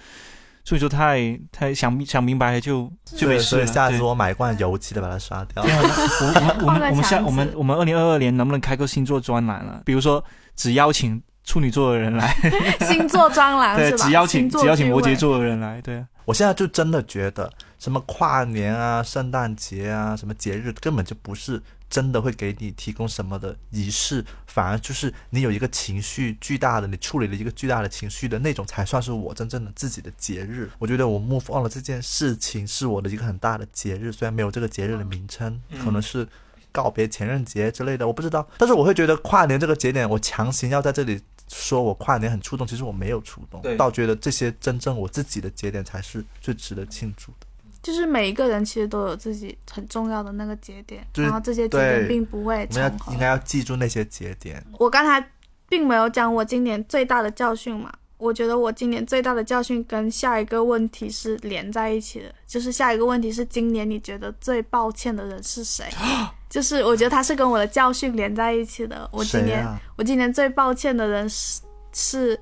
[0.65, 3.60] 處女座太太想想明白了就就没事了。
[3.60, 5.62] 所以下次我买一罐油漆的把它刷掉。
[5.62, 9.82] 我我 我们我们下我们我们二零二二年能不能开个星座专栏了？
[9.84, 10.24] 比如说
[10.56, 12.34] 只邀请处女座的人来，
[12.88, 14.06] 星座专栏对，是吧？
[14.06, 30.71] 只邀请只邀请摩羯座的人来，对啊，我现在就真的觉得，什么跨年啊、圣诞节啊、什么节日，根本就不是真的会给你提供什么的仪式，反而就是你有一个情绪巨大的，你处理了一个巨大的情绪的那种，才算是我真正的自己的节日。
[30.79, 36.27] 我觉得我 move on 了这件事情是我的一个很大的节日，虽然没有这个节日的名称，可能是。
[36.71, 47.47] 告别前任节之类的，我不知道，但是我会觉得跨年这个节点，我强行要在这里说我跨年很触动，其实我没有触动，倒觉得这些真正我自己的节点才是最值得庆祝的。
[47.82, 53.19] 就是每一个人其实都有自己很重要的那个节点，就是然后这些节点并不会我们要重合应。
[53.19, 54.65] 该要记住那些节点。
[54.79, 55.29] 我刚才
[55.67, 65.86] 并没有讲我今年最大的教训嘛，我觉得我今年最大的教训跟下一个问题是连在一起的，就是下一个问题是今年你觉得最抱歉的人是谁？
[66.54, 69.10] 就是我觉得他是跟我的教训连在一起的。
[69.12, 69.76] 我今年、啊？
[69.98, 71.60] 我今年最抱歉的人是
[71.92, 72.39] 是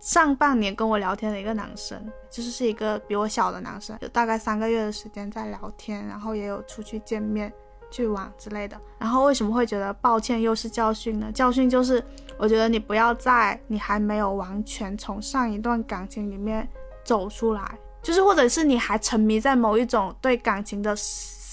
[0.00, 1.96] 上半年跟我聊天的一个男生，
[2.28, 7.52] 就是是一个比我小的男生，有大概三个月的时间在聊天，然后也有出去见面、
[7.88, 8.76] 去玩之类的。
[8.98, 11.30] 然后为什么会觉得抱歉又是教训呢？
[11.30, 12.02] 教训就是
[12.36, 16.68] 我觉得你不要在你还没有完全从上一段感情里面
[17.04, 20.96] 走出来，就是或者是你还沉迷在某一种对感情的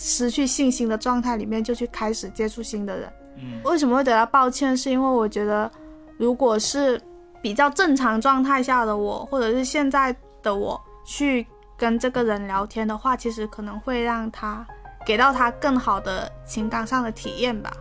[0.05, 3.09] 失去信心的状态里面，就去开始接触新的人。
[3.37, 4.75] 嗯为什么会得到抱歉？
[4.75, 5.71] 是因为我觉得，
[6.17, 7.01] 如果是
[7.41, 14.67] 比较正常状态下的我，或者是现在的我去跟这个人聊天的话，其实可能会让他
[15.05, 17.71] 给到他更好的情感上的体验吧。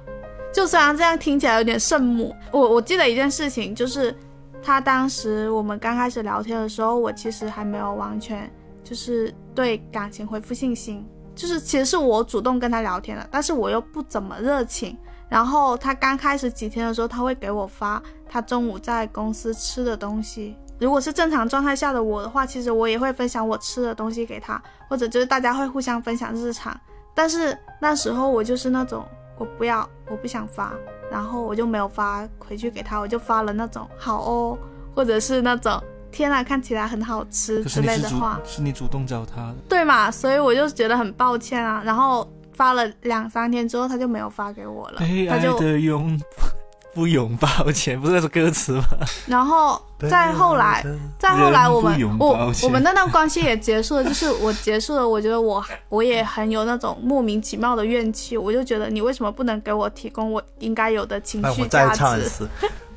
[0.52, 4.14] 就虽然这样听起来有点圣母，我我记得一件事情，就是
[4.62, 8.48] 他当时我们刚开始聊天的时候，我其实还没有完全
[8.84, 11.06] 就是对感情恢复信心，
[11.42, 14.96] 就是其实是我主动跟他聊天的，但是我又不怎么热情。
[15.28, 20.56] 然后他刚开始几天的时候，他会给我发他中午在公司吃的东西。
[20.78, 26.80] 如果是正常状态下的我的话，其实我也会分享我吃的东西给他，或者就是大家会互相分享日常。
[27.12, 29.04] 但是那时候我就是那种
[29.36, 30.72] 我不要，我不想发，
[31.10, 34.56] 然后我就没有发回去给他，我就发了那种好哦，
[34.94, 35.82] 或者是那种
[36.12, 40.10] 天呐，看起来很好吃之类的话，是你主动找他的，对嘛？
[40.10, 41.82] 所以我就觉得很抱歉啊。
[41.84, 46.20] 然后发了两三天之后，他就没有发给我了他就的拥
[46.94, 48.84] 不拥抱歉，不是那首歌词吗？
[49.26, 50.84] 然后再后来。
[51.18, 62.46] 再后来，我们我我们那段关系也结束了，就是我结束了，我觉得我我也很有那种莫名其妙的怨气，我就觉得你为什么不能给我提供我应该有的情那绪我再价值？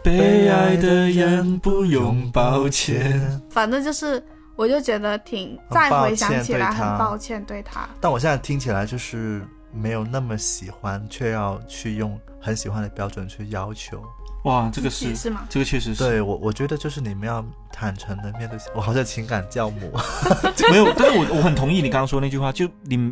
[0.06, 3.42] 被爱的人不用抱歉。
[3.50, 4.24] 反正就是，
[4.56, 7.90] 我就觉得挺再回想起来很抱歉对他。
[8.00, 9.42] 但我现在听起来就是
[9.74, 14.00] 没有那么喜欢，却要去用很喜欢的标准去要求。
[14.44, 15.42] 哇，这个是是吗？
[15.50, 17.44] 这个确实是对我，我觉得就是你们要
[17.74, 18.60] 坦诚的面对。
[18.76, 19.92] 我好像情感教母，
[20.70, 23.12] 没有，但是我我很同意你刚刚说那句话，就你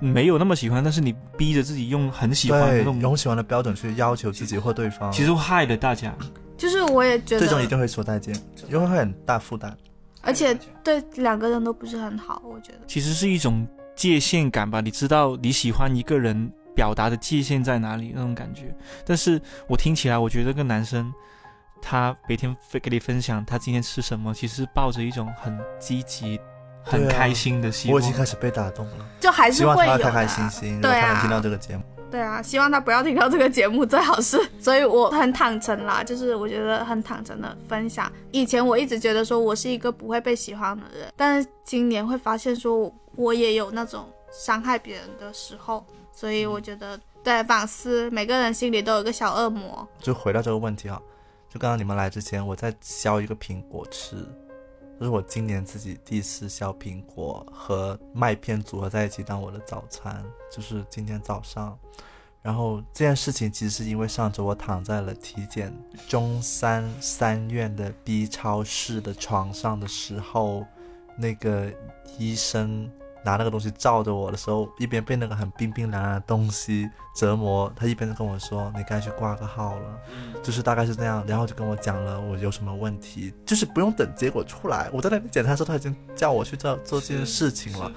[0.00, 6.14] 没有那么喜欢，但是你逼着自己用很喜欢的，那种，用喜欢的标准去要求自己或对方，其实会害了大家。
[6.56, 8.34] 就是我也觉得，最终一定会说再见，
[8.70, 9.76] 因为会很大负担。
[10.22, 12.78] 而且对两个人都不是很好，我觉得。
[12.86, 18.74] 其实是一种界限感吧，你知道你喜欢一个人表达的界限在哪里那种感觉。
[19.04, 21.12] 但是我听起来，我觉得这个男生
[21.82, 26.40] 他每天分给你分享他今天吃什么，其实抱着一种很积极、
[26.84, 27.94] 很开心的希望。
[27.94, 30.80] 我已经开始被打动了，就还希望是会有的他开开啊心心。
[30.80, 34.40] 对啊果他能听到这个节目，对啊，希望他不要听到这个节目，最好是。
[34.60, 38.10] 所以我很坦诚啦，就是我觉得很坦诚的分享。
[38.30, 49.88] 以前我一直觉得说我是一个不会被喜欢的人，但是今年会发现说我也有那种伤害别人的时候，所以我觉得对反思，每个人心里都有一个小恶魔。
[49.98, 51.00] 就回到这个问题啊，
[51.48, 54.16] 就刚刚你们来之前，我在削一个苹果吃，
[54.98, 61.76] 这是我今年自己第一次削苹果和麦片组合在一起当我的早餐，就是今天早上。
[62.42, 65.74] 然后这件事情其实是因为上周我躺在了体检
[66.06, 70.66] 中山三院的 B 超室的床上的时候，
[71.16, 71.72] 那个
[72.18, 72.90] 医生
[73.24, 79.98] 拿那个东西照着我的时候，一边被那个很冰冰凉凉的东西折磨，他一边跟我说：“你该去挂个号了。”
[80.44, 87.90] 就是大概是这样，然后就跟我讲了我有什么问题，就是不用等结果出来，我在那边检查的时候他已经叫我去做做这件事情了，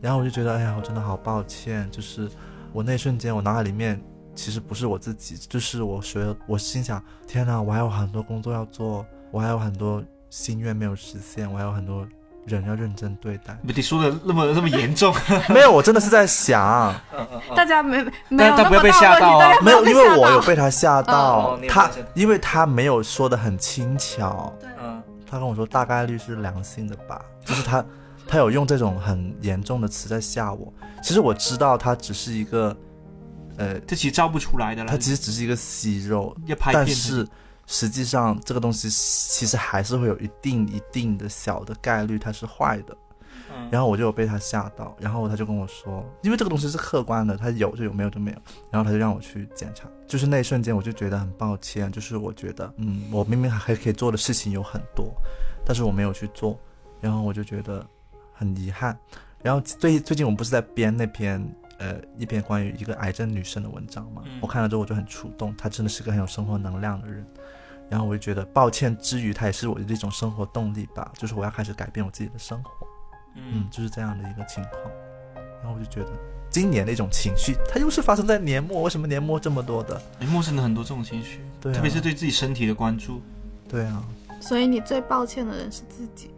[0.00, 2.30] 然后我就觉得哎呀，我真的好抱歉，就是
[2.72, 4.00] 我那一瞬间我脑海里面
[4.34, 10.00] 其实不是我自己，就是我学我心想，天哪，我还有很多工作要做，我还有很多
[10.30, 12.06] 心愿没有实现，我还有很多
[12.48, 15.14] 人要认真对待，你说的那么那么严重，
[15.48, 16.94] 没有，我真的是在想，
[17.54, 27.84] 大家没没有那么但不要被吓到啊大家没有，因为我有被他吓到，哦他因为他没有说的很轻巧，嗯，他跟我说大概率是良性的吧，就是他
[28.26, 30.72] 他有用这种很严重的词在吓我。
[31.02, 32.76] 其实我知道他只是一个，
[33.56, 34.90] 呃，这其实照不出来的啦。
[34.90, 37.26] 他其实只是一个息肉，要拍片但是
[37.68, 42.96] 实际上这个东西其实还是会有一定一定的小的概率它是坏的。
[43.54, 48.38] 嗯然后我就有被他吓到，然后他就跟我说，因为这个东西是客观的，他有就有，没有就没有。
[48.70, 55.12] 然后他就让我去检查，就是那一瞬间我就觉得很抱歉，就是我觉得，嗯，我明明还可以做的事情有很多，
[55.66, 56.58] 但是我没有去做，
[57.00, 57.84] 然后我就觉得
[58.32, 58.96] 很遗憾。
[59.42, 61.42] 然后最最近我们不是在编那篇
[61.78, 67.26] 呃一篇关于一个癌症女生的文章嘛，嗯我看了之后我就很触动，她真的是个很有生活能量的人。
[67.90, 72.70] 然后我就觉得抱歉之余，它也是我的一种生活动力吧，就是我要开始改变我自己的生活。
[73.34, 74.82] 嗯，嗯，就是这样的一个情况。
[75.60, 76.12] 然后我就觉得，
[76.50, 80.00] 今年的一种情绪，它又是发生在年末，为什么年末这么多的？
[80.18, 83.20] 年末真的很多这种情绪，对啊特别是对自己身体的关注。
[83.68, 84.04] 对啊，
[84.40, 86.30] 所以你最抱歉的人是自己。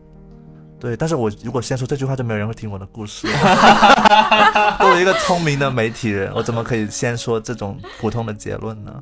[0.80, 0.96] 对。
[0.96, 4.76] 但是我如果先说这句话，就没有人会听我的故事了。
[4.80, 8.92] 作为一个聪明的媒体人，我怎么可以先说这种普通的结论呢？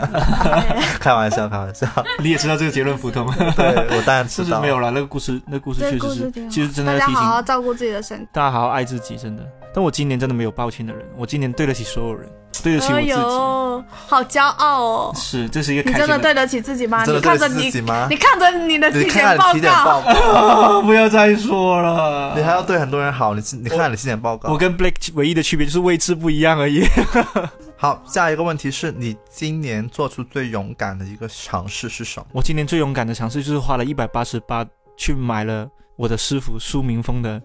[0.98, 1.86] 开玩笑，开玩笑。
[2.18, 3.66] 你也知道这个结论普通，对
[3.96, 4.48] 我当然知道。
[4.48, 4.90] 就是没有了。
[4.90, 8.28] 那个故事，那个故事确实是，其实真的大家要提醒好好照顾自己的身体。
[8.32, 9.46] 大家好好爱自己，真的。
[9.72, 12.28] 但我今年真的没有抱歉的人，我今年对得起所有人，
[12.62, 13.06] 对得起自己。
[13.08, 15.12] 呦，好骄傲哦！
[15.14, 17.04] 是，这是一个你开心真的对得起自己吗？
[17.06, 17.64] 你看着你
[18.08, 18.16] 你？
[18.16, 22.34] 看着你的你体检报告，告， 不要再说了。
[22.36, 23.34] 你还要对很多人好。
[23.34, 24.52] 你你看看你体检报告。
[24.52, 26.84] 我跟 Blake 唯一的区别就是位置不一样而已。
[27.76, 32.26] 好，下一个问题是你今年做出最勇敢的一个尝试是什么？
[32.32, 37.40] 我今年最勇敢的尝试就是花了一百八十八去买了我的师傅苏明峰的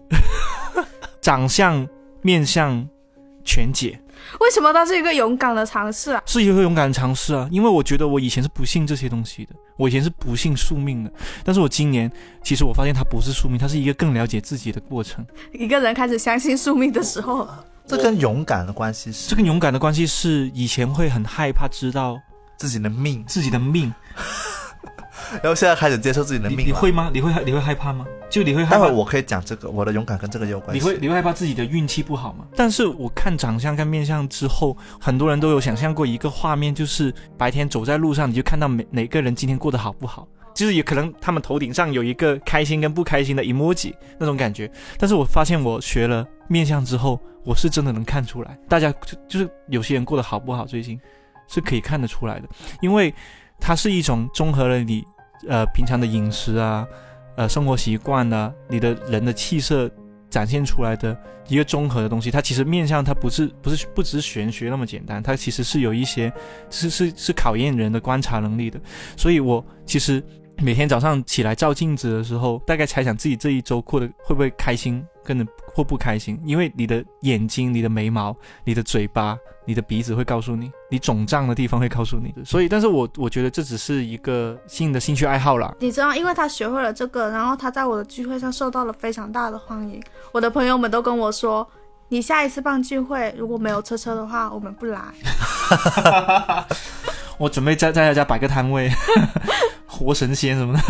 [1.22, 1.88] 长相
[2.20, 2.86] 面相
[3.44, 3.98] 全解，
[4.40, 6.22] 为什么它是一个勇敢的尝试啊？
[6.26, 7.48] 是一个勇敢的尝试啊。
[7.50, 11.12] 因为我觉得我以前是不信这些东西的，我以前是不信宿命的。
[11.44, 12.10] 但是我今年
[12.42, 15.24] 其实我发现它不是宿命，它是一个更了解自己的过程。
[15.52, 17.48] 一个人开始相信宿命的时候，
[17.86, 22.20] 这跟勇敢的关系是这跟勇敢的关系是以前会很害怕知道
[22.56, 23.92] 自己的命，自己的命，
[25.42, 26.64] 然后现在开始接受自己的命了。
[26.64, 27.10] 你会吗？
[27.12, 28.06] 你会你会害怕吗？
[28.28, 28.96] 就你会害怕待会？
[28.96, 30.78] 我可以讲这个，我的勇敢跟这个也有关系。
[30.78, 32.44] 你会你会害怕自己的运气不好吗？
[32.56, 44.70] 但是我看长相跟面相之后，很多人都有想象过一个画面，就是白天走在路上，你就看到每哪个人今天过得好不好，就是也可能他们头顶上有一个开心跟不开心的 emoji 那种感觉。
[44.98, 51.00] 但是我发现我学了面相之后，我是真的能看出来，大家就就是有些人过得好不好，最近
[51.46, 52.48] 是可以看得出来的，
[52.80, 53.14] 因为
[53.58, 55.04] 它是一种综合了你
[55.48, 56.86] 呃平常的饮食啊。
[57.36, 59.90] 呃，生活习惯呢，你的人的气色
[60.30, 61.14] 展现出来的
[61.48, 66.32] 一个综合的东西，它其实面向它不是不是不只是玄学那么简单，它其实是有一些
[66.70, 68.80] 是是是考验人的观察能力的。
[69.18, 70.24] 所以我其实
[70.62, 82.32] 每天早上起来照镜子的时候，大概猜想自己这一周过得会不会开心，跟或不开心，因为你的眼睛、你的眉毛、你的嘴巴、你的鼻子会告诉你，你肿胀的地方会告诉你。
[82.44, 85.74] 所以，但是我我觉得这只是一个新的兴趣爱好啦。
[85.80, 90.00] 你知道，因为他学会了这个，然后他在我的聚会上受到了非常大的欢迎。
[90.32, 91.66] 我的朋友们都跟我说，
[92.08, 95.00] 你下一次办聚会如果没有车车的话，我们不来。
[97.38, 98.90] 我准备在在他家摆个摊位，
[99.86, 100.80] 活神仙什么的。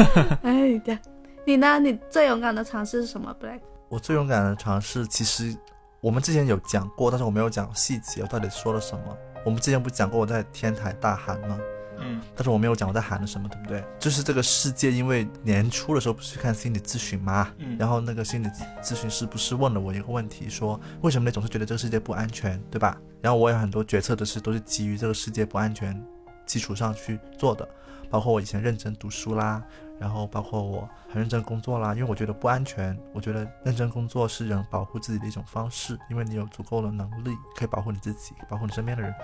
[0.43, 0.99] 哎呀，
[1.45, 1.80] 你呢？
[1.80, 3.59] 你最勇敢的尝试是什么？Black？
[3.89, 5.57] 我最勇敢的尝试，其实
[6.01, 9.16] 我们之前有讲过，但是我没有讲细节，我到底说了什么。
[9.45, 11.59] 我们之前不讲过我在天台大喊吗？
[11.99, 13.82] 嗯但是我没有讲我在喊了什么，对不对？
[13.99, 17.51] 就是这个世界，因为年初的时候不是去看心理咨询吗？
[17.59, 18.49] 嗯然后那个心理
[18.82, 22.99] 咨询师不是问了我一个问题，说为什么你总是觉得这个世界不安全，对吧？
[23.22, 25.99] 然后我有很多决策的事都是基于这个世界不安全
[26.45, 27.66] 基础上去做的，
[28.11, 29.62] 包括我以前认真读书啦，
[29.99, 39.14] 然后包括我很认真工作啦，因为我觉得不安全，我觉得认真工作是人保护自己的一种方式，因为你有足够的能力可以保护你自己，保护你身边的人。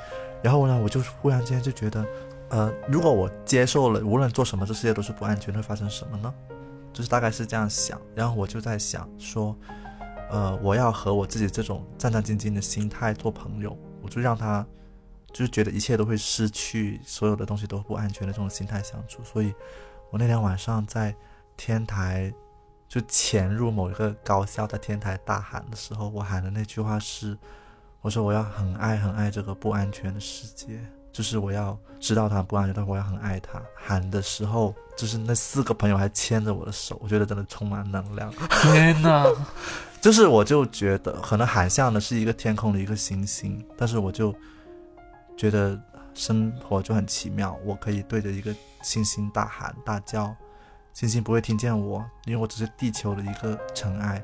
[0.42, 2.06] 然后呢，我就忽然间就觉得，
[2.48, 6.32] 呃，如果我接受了无论做什么，这世界都是不安全，会发生什么呢？
[6.92, 8.00] 就是大概是这样想。
[8.14, 9.56] 然后我就在想说，
[10.30, 14.66] 呃，我要和我自己这种战战兢兢的心态做朋友，我就让他
[15.32, 19.22] 就是觉得一切都会失去，所有的东西都不安全的这种心态相处。
[19.24, 19.54] 所以，
[20.12, 21.14] 我那天晚上在
[21.56, 22.30] 天台
[22.86, 27.34] 就潜入某一个高校，在天台大喊的时候，我喊的那句话是：
[28.02, 30.78] 我说我要很爱很爱这个不安全的世界，
[31.10, 33.58] 就是我要知道它不安全，但我要很爱它。
[33.74, 38.30] 喊的时候，就是那四个朋友还牵着我的手，我觉得真的充满能量。
[38.60, 39.26] 天哪！
[40.02, 44.34] 就是我就觉得可能喊像的是一个天空的一个星星，但是我就
[45.38, 45.80] 觉得
[46.12, 50.34] 生活就很奇妙，我可以对着一个星星大喊大叫，
[50.92, 54.20] 星星不会听见我，因为我只是地球的一个尘埃，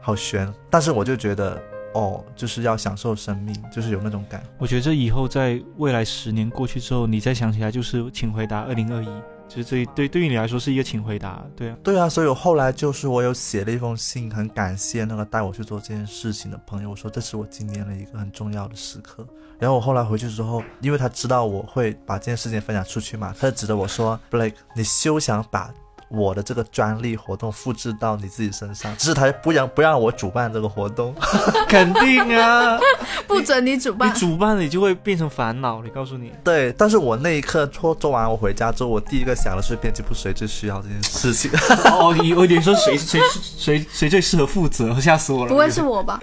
[0.00, 0.52] 好悬。
[0.70, 1.62] 但是我就觉得
[1.94, 4.42] 哦，就是要享受生命，就是有那种感。
[4.58, 9.08] 我觉得这以后在未来十年过去之后，你再想起来就是请回答二零二一，
[9.48, 11.76] 其实这对对于你来说是一个请回答，对啊。
[11.82, 19.26] 对啊，所以我后来就是我有写了一封信，很感谢那个带我去做这件事情的朋友，我说这是我今年的一个很重要的时刻。
[19.58, 25.72] 然后我后来回去之后，因为他知道我会把这件事情分享出去嘛，他就指着我说：“Blake，你休想把
[26.08, 31.14] 我的这个专利活动复制到你自己身上，只是他不让不让我主办这个活动。
[31.68, 32.78] 肯定啊，
[33.28, 34.18] 不准你主办你。
[34.18, 36.32] 主办了你就会变成烦恼，你告诉你。
[36.42, 41.50] 对，但是我那一刻做做完我回家之后，我第一个想的是编辑部谁最需要这件事情。
[41.92, 45.48] 哦，你我以为说谁谁谁谁最适合负责，吓死我了。
[45.48, 46.20] 不会是我吧？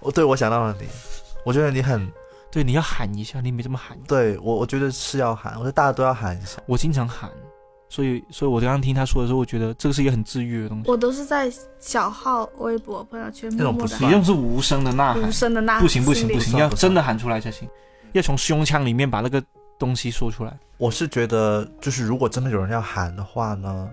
[0.00, 0.86] 我对我想到了你，
[1.44, 2.08] 我觉得你很
[2.48, 3.98] 对，你要喊一下，你没这么喊。
[4.06, 6.58] 对我，我觉得是要喊，我觉得大家都要喊一下。
[6.66, 7.28] 我经常喊，
[7.88, 10.90] 所以所以我刚刚听他说的时候，我觉得这个是一个很治愈的东西。
[10.90, 17.68] 我都是在小号、微博、朋友圈那种不默默的你用是无声的呐喊无，声的呐喊，不行不行不行，要真的喊出来才行，
[18.12, 19.42] 要从胸腔里面把那个
[19.78, 20.58] 东西说出来。
[20.78, 23.88] 我是觉得，就是如果真的有人要喊的话呢，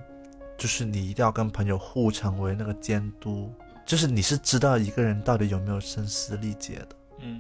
[0.58, 3.54] 就是你一定要跟朋友互成为那个监督，
[3.86, 6.90] 就是你是知道一个人到底有没有声嘶力竭的。
[7.20, 7.40] 嗯，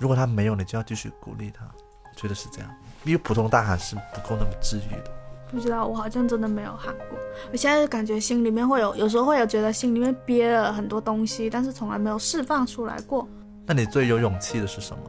[0.00, 2.70] 如果他没有，你就要继续鼓励他，我觉得是这样。
[3.04, 5.19] 因为普通大喊是不够那么治愈的。
[5.50, 7.18] 不知道，我好像真的没有喊过。
[7.52, 13.28] 我现在感觉心里面会有，有时候会有觉得心里面憋了很多东西，但是从来没有释放出来过。
[13.66, 15.02] 那你最有勇气的是什么？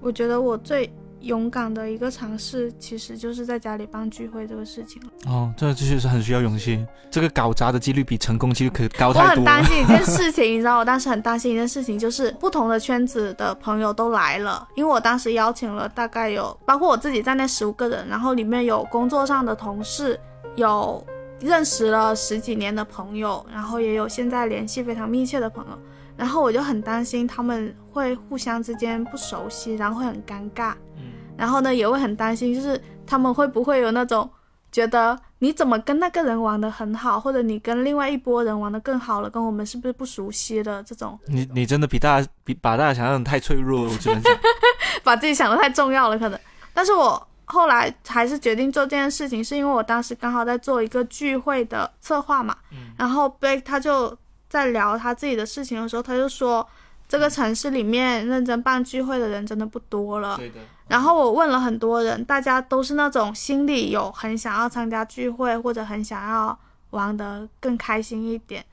[0.00, 0.90] 我觉得我最
[1.24, 5.08] 勇敢的一个尝试，其实就是在家里办聚会这个事情了。
[5.26, 6.86] 哦，这这确实很需要勇气。
[7.10, 9.36] 这个搞砸的几率比成功几率可高我太多了。
[9.36, 20.18] 很担心一件事情，你知道，我当时很担心一件事情，就是不同的圈子的朋友都来了，因为我当时邀请了大概有包括我自己在内十五个人，然后里面有工作上的同事，
[20.56, 21.04] 有
[21.40, 25.78] 认识了十几年的朋友，然后也有现在联系非常密切的朋友。
[26.16, 30.72] 然后我就很担心他们会互相之间不熟悉，然后会很尴尬。
[30.96, 34.28] 嗯，然后呢，也会很担心，就是他们会不会有那种
[34.72, 44.32] 觉得你怎么跟那个人玩的很好，或者你跟另外一波人玩的更好了，跟我们是不是不熟悉的这种，你你真的比大家比把大家想象的太脆弱了，我只能讲。
[45.02, 46.40] 把自己想的太重要了，可能。
[46.72, 52.56] 但是我后来还是决定做这件事情，是因为我当时刚好在做一个聚会的策划嘛，
[52.96, 54.16] 然后被他就
[54.48, 56.66] 在聊他自己的事情的时候，他就说
[57.06, 60.38] 这个城市里面认真办聚会的人真的不多了。
[60.38, 60.56] 对的，
[60.86, 66.58] 然后我问了很多人，大家都是那种心里有很想要参加聚会，或者很想要
[66.90, 68.64] 玩得更开心一点，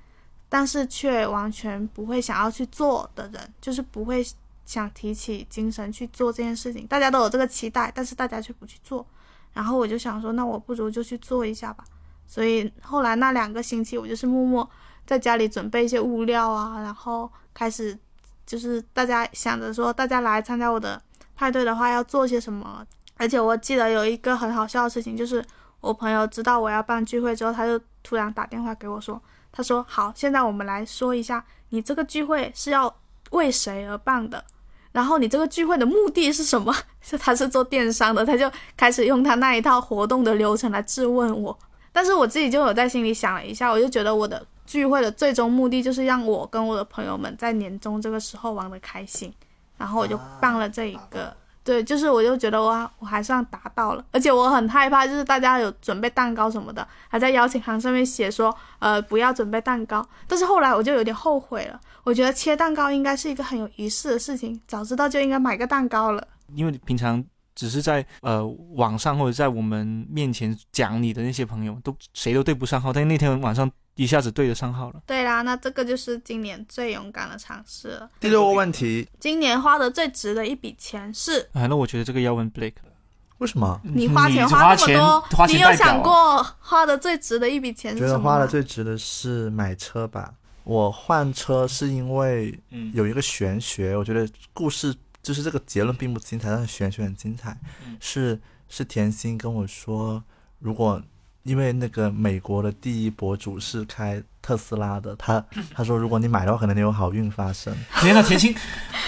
[0.50, 4.26] 但是却完全不会想要去做的人，就是不会
[4.66, 6.86] 想提起精神去做这件事情。
[6.86, 9.06] 大家都有这个期待，但是大家却不去做。
[9.54, 11.84] 然后我就想说，那我不如就去做一下吧。
[12.28, 14.70] 所以后来那两个星期，我就是默默
[15.06, 17.98] 在家里准备一些物料啊，然后开始
[18.46, 21.02] 就是大家想着说，大家来参加我的
[21.42, 22.86] 派对的话要做些什么。
[23.18, 25.44] 而且我记得有一个很好笑的事情，就是
[25.80, 29.20] 我朋友知道我要办聚会之后，他就突然打电话给我说，
[29.52, 32.96] 他说：“好，现在我们来说一下，你这个聚会是要
[33.32, 34.44] 为谁而办的？
[34.92, 36.72] 然后你这个聚会的目的是什么？”
[37.02, 41.58] 是他是做电商的，他就开始用他那一套活动的流程来质问我。
[41.92, 49.34] 但是我自己就有在心里想了一下，我就觉得我的聚会的最终目的就是让我跟我的朋友们在年终这个时候玩的开心，
[49.82, 51.36] 然后我就办了这一个。
[51.64, 60.04] 对，就是我就觉得我我还算达到了，而且我很害怕，就是大家有准备蛋糕什么的，还在邀请函上面写说，呃，不要准备蛋糕。
[60.28, 66.28] 但是后来我就有点后悔了，我觉得切蛋糕应该是一个很有仪式的事情，早知道就应该买个蛋糕了。
[66.56, 67.24] 因为平常
[67.54, 73.70] 只是在呃网上或者在我们面前讲你的那些朋友，都谁都对不上号，但那天晚上
[74.02, 75.02] 一下子对得上号了。
[75.06, 78.10] 对啦，那这个就是今年最勇敢的尝试了。
[78.20, 82.92] 第六个问题，今年花的最值的一笔钱是啊，那我觉得这个要问 Blake 了。
[83.38, 83.80] 为什么？
[83.84, 88.32] 你花钱花那么钱多，花你有想过花的最值的一笔钱是觉得什么吗？
[88.32, 90.34] 花的最值的是买车吧。
[90.64, 97.56] 我换车是因为嗯有一个玄学，我觉得故事就是这个结论并不精彩，但是玄学很精彩。
[97.86, 100.24] 嗯是是甜心跟我说，
[100.60, 101.02] 如果
[101.44, 105.44] 因为那个美国的第一博主是开特斯拉的，他
[105.76, 107.76] 他说如果你买的话，可能你有好运发生。
[108.02, 108.56] 天呐，甜心，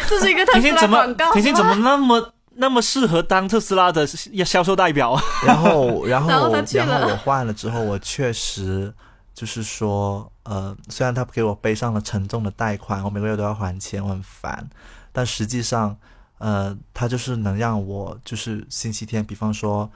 [0.08, 5.22] 这是一个特斯拉甜心怎么广告，甜心怎么那么那么适合当特斯拉的销售代表啊？
[5.46, 8.94] 然后，然后，然后我换了之后，我确实
[9.34, 14.68] 就是说，呃，虽然他给我背上了沉重的贷款，我每个月都要还钱，我很烦，
[15.12, 15.98] 但实际上，
[16.38, 19.90] 呃，他就是能让我就是星期天，比方说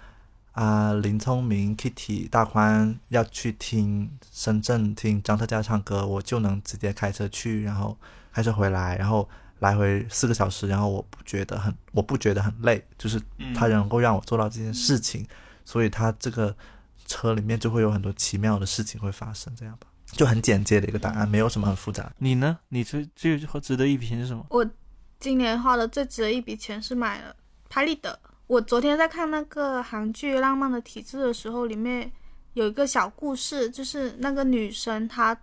[0.58, 7.96] 啊、林聪明、Kitty、大宽要去听深圳听张特佳唱歌，我就能直接开车去，然后
[8.34, 9.30] 开车回来，然后
[9.60, 13.22] 来回四个小时，然后我不觉得很，我不觉得很累，就是
[13.54, 15.28] 他能够让我做到这件事情，
[15.64, 16.56] 所以他这个
[17.06, 22.12] 车里面就会有很多奇妙的事情会发生，这样吧，就很简洁的一个答案，没有什么很复杂。
[22.18, 22.58] 你呢？
[22.70, 24.44] 你最最值得一笔钱是什么？
[24.50, 24.68] 我
[25.20, 27.36] 今年花的最值的一笔钱是买了
[27.70, 28.20] 拍立得。
[28.48, 32.10] 我昨天在看那个韩剧《浪漫的体质》的时候，里面
[32.54, 35.38] 有一个小故事，就是那个女生她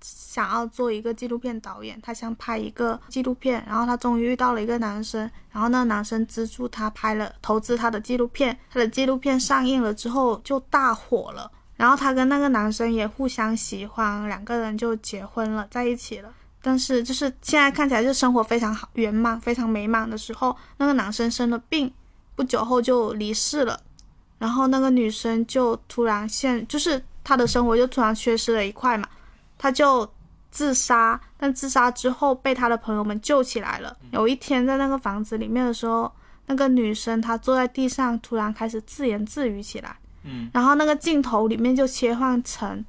[0.00, 5.20] 想要做一个纪录片导演，她想拍一个纪录片，然后她终于遇到了一个男生，
[5.52, 16.34] 然后那个男生资助她拍了，投资她的纪录片，她的纪录片上映了之后就大火了，然后她跟那个男生也互相喜欢，两个人就结婚了，在一起了。
[16.60, 21.90] 但是就是现在看起来就生活非常好、圆满、非常美满的时候，那个男生生了病，
[22.38, 23.80] 不久后就离世了，
[24.38, 29.08] 然后那个女生就突然现，就是她的生活就突然缺失了一块嘛，
[29.58, 30.08] 她就
[30.48, 33.96] 自杀，但自杀之后被她的朋友们救起来了。
[34.12, 36.12] 有一天在那个房子里面的时候，
[36.46, 42.84] 那个女生她坐在地上，突然开始自言自语起来，嗯，然后那个镜头里面就切换成。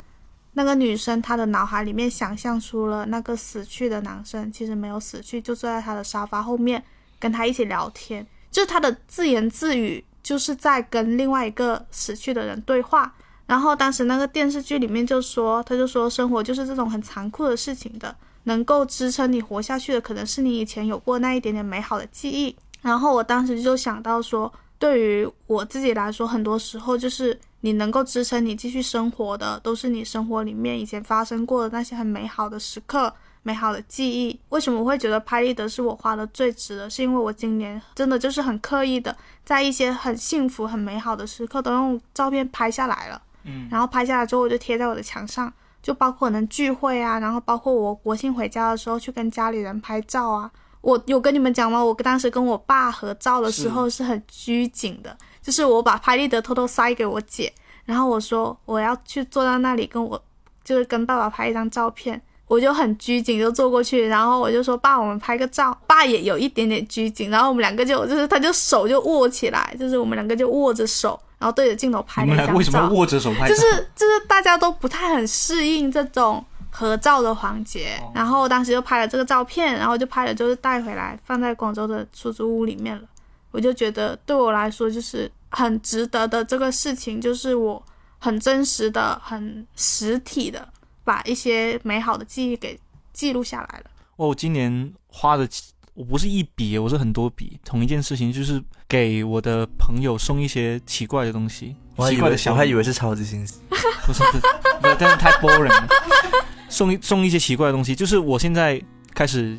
[0.53, 6.83] 那个女生她的脑海里面想象出了那个死去的男生，其实没有死去，就坐在她的沙发后面
[7.17, 8.25] 跟她一起聊天，
[8.59, 13.15] 就是他的自言自语，就是在跟另外一个死去的人对话。
[13.45, 22.53] 然后当时那个电视剧里面就说，他就说生活就是这种很残酷的事情的，能够支撑你活下去的，可能是你以前有过那一点点美好的记忆。
[22.81, 33.15] 然后我当时就想到说，对于我自己来说，很多时候就是你能够支撑你继续生活的，都是你生活里面以前发生过的那些很美好的时刻、
[33.49, 34.39] 美好的记忆。
[34.49, 36.87] 为什么我会觉得拍立得是我花的最值的？
[36.87, 43.19] 是因为我今年真的就是很刻意的，在一些很幸福、很美好的时刻都用照片拍下来了。
[43.45, 45.51] 嗯，然后拍下来之后，我就贴在我的墙上。
[45.81, 50.51] 就包括可能聚会啊，然后包括我国庆回家的时候去跟家里人拍照啊。
[50.81, 51.83] 我有跟你们讲吗？
[51.83, 57.51] 我当时跟我爸合照的时候是很拘谨的，就是我把拍立得偷偷塞给我姐，
[57.85, 60.21] 然后我说我要去坐到那里跟我
[60.65, 65.77] 就是跟爸爸拍一张照片，我就很拘谨就坐过去，然后我就说爸，我们拍个照。
[65.85, 72.53] 爸也有一点点拘谨，然后我们两个就就是他就手就握起来，就是我们两个就握着手，然后对着镜头拍了一张照。
[72.55, 73.53] 为什么要握着手拍照？
[73.53, 83.03] 就是就是大家都不太很适应这种合照的环节，哦然后当时就拍了这个照片，然后就拍了就是带回来放在广州的出租屋里面了。
[83.51, 87.83] 我就觉得对我来说就是很值得的这个事情，就是我
[88.17, 90.67] 很真实的、很实体的
[91.09, 92.79] 把一些美好的记忆给
[93.11, 93.85] 记录下来了。
[94.17, 95.49] 哦，我今年花的
[95.95, 103.59] 我不是一笔，我是很多笔，同一件事情就是给我的朋友送一些奇怪的东西，我还以为奇怪的小礼我还以为是超级星星，
[104.05, 104.39] 不是不是，
[104.81, 105.87] 不是，但是太 boring 了。
[106.69, 108.79] 送一送一些奇怪的东西，就是我现在
[109.15, 109.57] 开始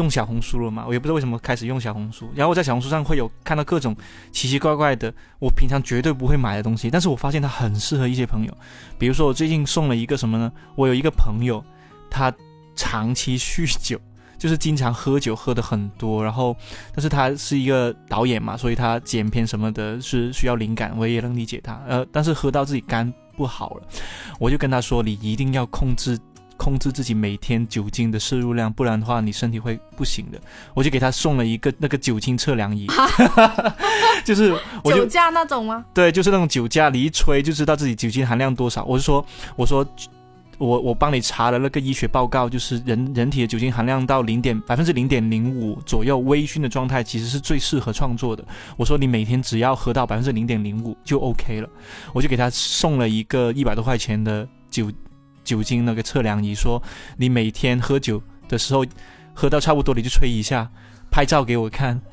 [0.00, 3.94] 用小红书了嘛，我也不知道为什么开始用小红书，然后我在小红书上会有看到各种
[4.32, 8.56] 奇奇怪怪的，我平常绝对不会买的东西，但是我发现它很适合一些朋友，
[8.98, 10.50] 比如说我最近送了一个什么呢？
[10.74, 11.62] 我有一个朋友，
[12.10, 12.32] 他
[12.74, 14.00] 长期酗酒。
[14.40, 16.56] 就是经常喝酒，喝的很多，然后，
[16.94, 21.78] 但是他是一个导演嘛，所以他剪片什么的是需要灵感，我也能理解他。
[21.86, 23.82] 呃，但是喝到自己肝不好了，
[24.38, 26.18] 我就跟他说，你一定要控制
[26.62, 30.38] 控制自己每天酒精的摄入量，不然的话你身体会不行的。
[30.74, 32.86] 我就给他送了一个那个酒精测量仪，
[34.26, 34.54] 就是
[34.84, 35.82] 酒驾那种吗？
[35.94, 38.84] 对，就是那种酒驾，你一吹就知道自己酒精含量多少。
[38.84, 39.24] 我是说，
[39.56, 39.86] 我说。
[40.60, 48.44] 我我帮你查了那个医学报告，就是人人体的酒精含量到零点百分之零点零五左右，微醺的状态其实是最适合创作的。
[48.76, 51.68] 我说你每天只要喝到百分之零点零五就 OK 了，
[52.12, 54.92] 我就给他送了一个一百多块钱的酒
[55.44, 56.82] 酒精那个测量仪，说
[57.16, 58.84] 你每天喝酒的时候
[59.34, 60.68] 喝到差不多你就吹一下，
[61.10, 62.00] 拍照给我看。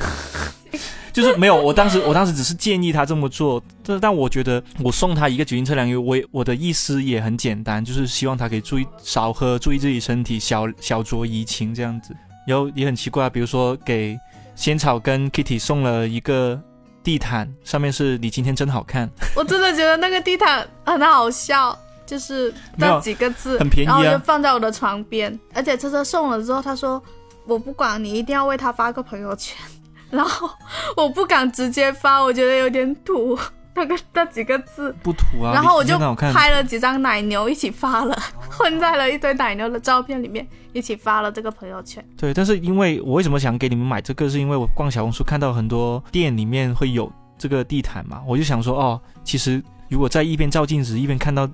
[1.13, 12.15] 就是没有，我当时我当时只是建议他这么做，但但我觉得我送他一个酒精测量仪，我我的意思也很简单，就是希望他可以注意少喝，注意自己身体，小小酌怡情这样子。
[12.45, 14.15] 然后也很奇怪，比如说给
[14.55, 16.61] 仙草跟 Kitty 送了一个
[17.03, 21.75] 地毯，上面是你今天真好看，我真的觉得那个地毯很好笑，
[22.07, 25.37] 就是那几个字，很便宜啊然后就放在我的床边。
[25.53, 26.99] 而且车车送了之后，他说
[27.45, 29.55] 我不管你一定要为他发个朋友圈，
[30.09, 30.49] 然后
[30.95, 33.37] 我不敢直接发，我觉得有点土。
[33.79, 35.53] 那个那几个字，不土啊。
[35.53, 35.95] 然后我就
[36.33, 38.17] 拍了几张奶牛一起发了，
[38.49, 42.03] 混在了一堆奶牛的照片里面，一起发了这个朋友圈。
[42.17, 51.47] 对，但是因为我为什么想给你们买这个，是因为我逛小红书看到很多店里面会有这个地毯嘛，我就想说，哦，其实如果在一边照镜子一边看到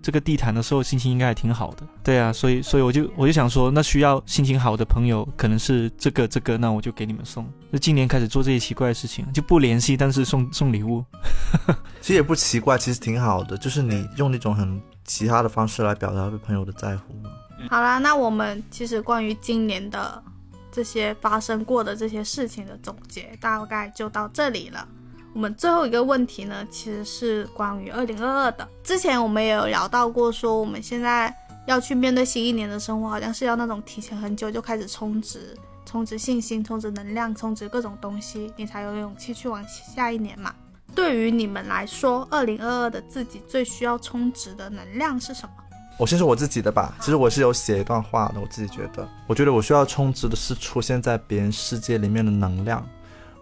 [0.00, 1.86] 这个地毯的时候，心情应该还挺好的。
[2.02, 7.44] 对啊，所以所以我就我就想说，那需要心情好的朋友可能是这个这个，那我就给你们送。
[7.72, 11.04] 就今年开始做这些奇怪的事情，就不联系，但是送送礼物。
[12.00, 17.30] 其实也不奇怪，其实挺好的，就是你用那种很其他的方式来表达对朋友的在乎嘛。
[17.68, 20.22] 好啦，那我们其实关于今年的
[20.70, 24.86] 这些发生过的这些事情的总结，大概就到这里了。
[25.34, 28.66] 我们最后一个问题呢，其实是关于二零二二的。
[28.82, 31.32] 之前我们也有聊到过，说我们现在
[31.66, 40.52] 要去面对新一年的生活，好像是要那种提前很久就开始充值、充值信心、充值能量、充值各种东西，你才有勇气去往下一年嘛。
[40.94, 45.50] 对于你们来说，二零二二的自己最需要充值的能量是什么？
[45.98, 52.84] 我先说我自己的吧，其实我是有写一段话的，我自己觉得，我觉得我需要充值的是出现在别人世界里面的能量。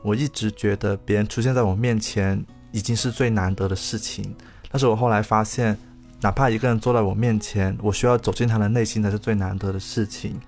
[0.07, 2.41] 我一直觉得别人出现在我面前
[2.71, 4.33] 已经是最难得的事情，
[4.71, 5.77] 但是我后来发现，
[6.21, 10.41] 哪怕一个人坐在我面前，我需要走进他的内心才是最难得的事情。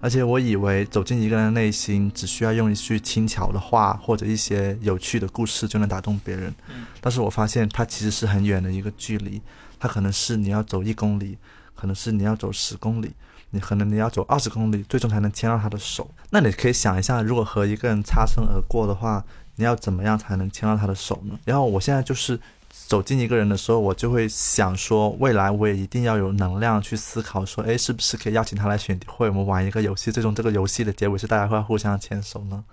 [0.00, 6.54] 而且我以为走进一个人的内心，只需要用一句轻巧的话或者一些有趣的故事就能打动别人，
[7.00, 9.42] 但是我发现它其实是很远的一个距离。
[9.80, 11.36] 它可能是你要走一公里，
[11.74, 13.10] 可能是你要走十公里，
[13.50, 16.10] 你可能你要走二十公里，最终才能牵到他的手。
[16.30, 19.24] 那你可以想一下，如果和一个人擦身而过的话，
[19.56, 21.38] 你要怎么样才能牵到他的手呢？
[21.44, 22.38] 然后我现在就是
[22.70, 32.64] 走进一个人的时候，我就会想说，未来我也一定要有能量去思考，说，诶，是不是可以邀请他来选会，我们玩一个游戏，最终这个游戏的结尾是大家会互相牵手呢？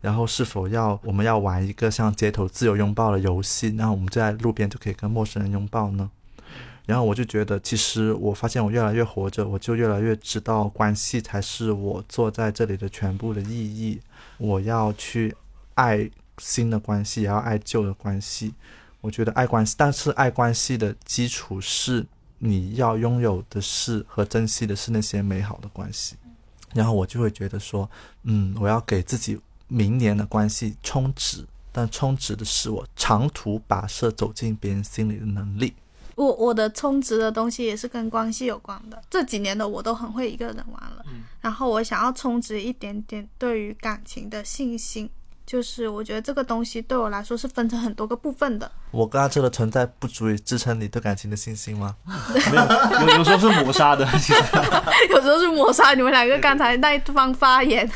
[0.00, 6.10] 然后是否要我们要玩一个像街头自由拥抱的游戏，然后我们就在路边就可以跟陌生人拥抱呢？
[6.86, 13.98] 然后我就觉得，其实我发现我越来越活着，我就越来越知道关系才是我坐在这里的全部的意义。
[14.36, 15.34] 我要去
[15.74, 18.52] 爱新的关系，也要爱旧的关系。
[19.00, 22.04] 我觉得爱关系，但是爱关系的基础是
[22.38, 26.16] 你要拥有的是和珍惜的是那些美好的关系。
[26.74, 27.88] 然后我就会觉得说，
[28.24, 35.72] 嗯，我要给自己明年的关系充值，但充值的是我长途跋涉走进别人心里的能力。
[36.16, 39.02] 我我的充值的东西也是跟关系有关的。
[39.10, 41.04] 这几年的我都很会一个人玩了，
[41.40, 45.10] 然后我想要充值一点点对于感情的信心，
[45.44, 48.70] 就是我觉得这个东西对我来说是分成很多个部分的。
[48.90, 51.96] 我跟阿车的存在不足以支撑你对感情的信心吗？
[52.06, 54.06] 没有，有有时候是抹杀的，
[55.10, 57.90] 有时候是抹杀你们两个刚才那一方发言，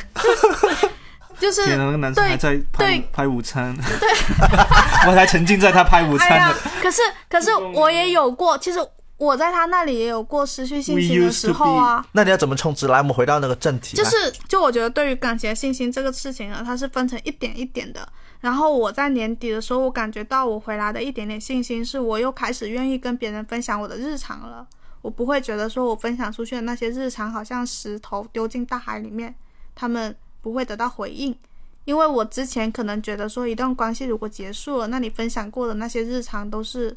[1.38, 4.08] 就是天啊，那个男生还在拍拍午餐，对，
[5.06, 8.78] 我还沉浸在他拍午餐的。，可是可是我也有过，其实
[9.16, 12.04] 我在他那里也有过失去信心的时候啊。
[12.12, 12.86] 那你要怎么充值？
[12.86, 13.96] 来，我们回到那个正题。
[13.96, 18.08] 就是，就我觉得对于感情的信心这个事情呢，它是分成一点一点的。
[18.40, 24.64] 然后我在年底的时候，我感觉到我回来的一点点信心，是我又开始愿意跟别人分享我的日常了。
[25.02, 29.34] 我不会觉得说我分享出去的那些日常好像石头丢进大海里面，
[29.74, 31.36] 他们不会得到回应。
[31.84, 36.94] 因为我之前可能觉得说一段关系如果结束了，那你分享过的那些日常都是，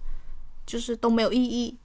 [0.66, 1.78] 就是都没有意义。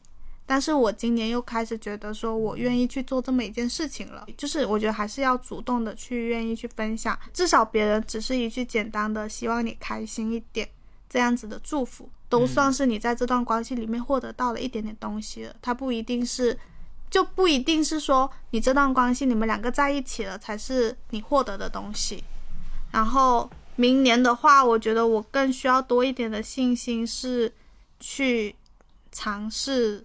[0.49, 10.69] 但是我今年又开始觉得说，我愿意去做这么一件事情了，就是我觉得还是要主动的去愿意去分享，至少别人只是一句简单的希望你开心一点
[11.09, 15.55] 这样子的祝福，都算是你在这段关系里面获得到了一点点东西了。
[15.61, 16.57] 它不一定是，
[17.11, 22.23] 就不一定是说你这段关系你们两个在一起了才是你获得的东西。
[22.93, 27.53] 然后明年的话，我觉得我更需要多一点的信心，是
[28.01, 28.55] 去
[29.13, 30.05] 尝试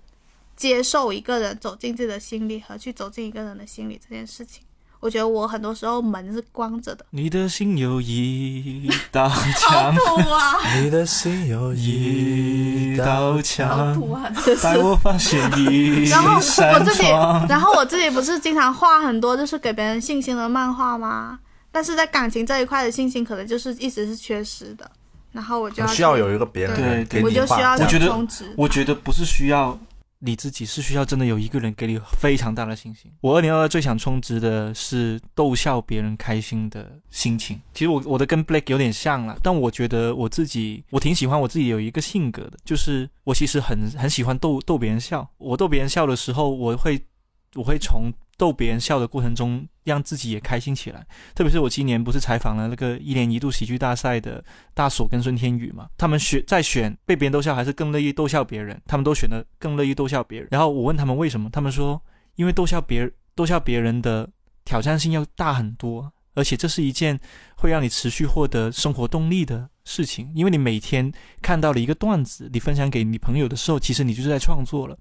[0.55, 4.63] 接受一个人走进自己的心里和去走进一个人的心里这件事情。
[5.01, 14.61] 我觉得我很多时候门是关着的，你的心有一道好墙，土啊，你的心有一一道墙，土啊，真是。
[14.63, 14.77] 带。
[14.77, 17.03] 我发现一然后我扇自己，
[17.49, 21.39] 然后我自己不是经常画很多就是给别人信心的漫画吗？
[21.71, 24.89] 但是在感情这一块的信心可能就是一直是缺失的，
[25.31, 28.53] 然后我就要需要有一个别人给你我就需要去我觉得充值。
[28.55, 29.75] 我觉得不是需要
[30.23, 33.11] 你自己，是需要真的有一个人给你非常大的信心。
[33.21, 37.59] 我二零二二最想充值的是逗笑别人开心的心情。
[37.73, 45.27] 其实我我的跟 Blake 有点像了，但我觉得我自己我挺喜欢我自己有一个性格的，就是我其实很很喜欢逗逗别人笑。
[45.39, 47.01] 我逗别人笑的时候，我会
[47.55, 51.05] 我会从逗别人笑的过程中让自己也开心起来。
[51.35, 60.47] 特别是我今年不是采访了那个一年一度喜剧大赛的大锁跟孙天宇嘛，他们选在选被别人逗笑还是更乐意逗笑别人，他们都选的更乐意逗笑别人。
[60.49, 62.01] 然后我问他们为什么，他们说
[62.35, 64.27] 因为逗笑别逗笑别人的
[64.65, 67.19] 挑战性要大很多，而且这是一件
[67.57, 71.11] 会让你持续获得生活动力的事情，因为你每天
[71.43, 74.97] 看到了一个段子，你分享给你朋友的时候，其实你就是在创作了。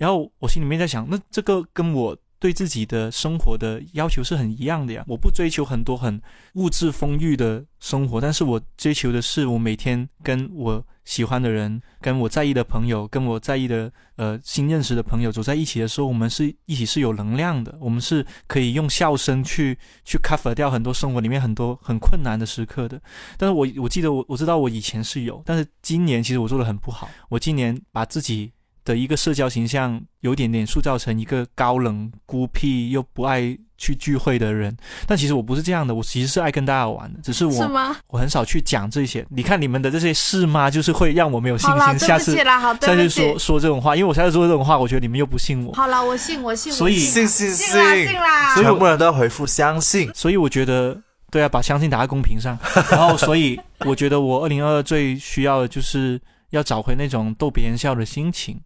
[0.00, 5.04] 然后我心里面在想，那这个跟我对自己的生活的要求是很一样的呀。
[5.06, 6.20] 我不追求很多很
[6.54, 23.00] 物质丰裕的生活，但是我追求的是我每天跟我喜欢的人、跟我在意的朋友、跟我在意的呃新认识的朋友走在一起的时候，我们是一起是有能量的，我们是可以用笑声去去 cover 掉很多生活里面很多很困难的时刻的。
[23.38, 27.08] 但是我我记得我我知道我以前是有，但是今年其实我做的很不好。
[27.28, 28.52] 我今年把自己
[28.84, 34.76] 的一个社交形象有点点塑造成一个高冷、孤僻又不爱去聚会的人，
[35.06, 37.96] 但其实我不是这样的，我其实是爱跟大家玩的，只是我是吗？
[38.08, 39.26] 我很少去讲这些。
[39.30, 40.70] 你看你们的这些事吗？
[40.70, 43.38] 就是会让我没有信，心，对下次 下次对不起说。
[43.38, 48.54] 说这种话，因为我下次说这种话，我觉得你们又不信我，好了，我信，我信，所以我信信信信啦，信啦。
[48.54, 50.10] 所以我全部人都要回复相信。
[50.14, 50.96] 所以我觉得，
[51.30, 52.56] 对啊，把相信打在公屏上。
[52.90, 56.20] 然后，所以我觉得我二零二二最需要的就是
[56.50, 58.60] 要找回那种逗别人笑的心情，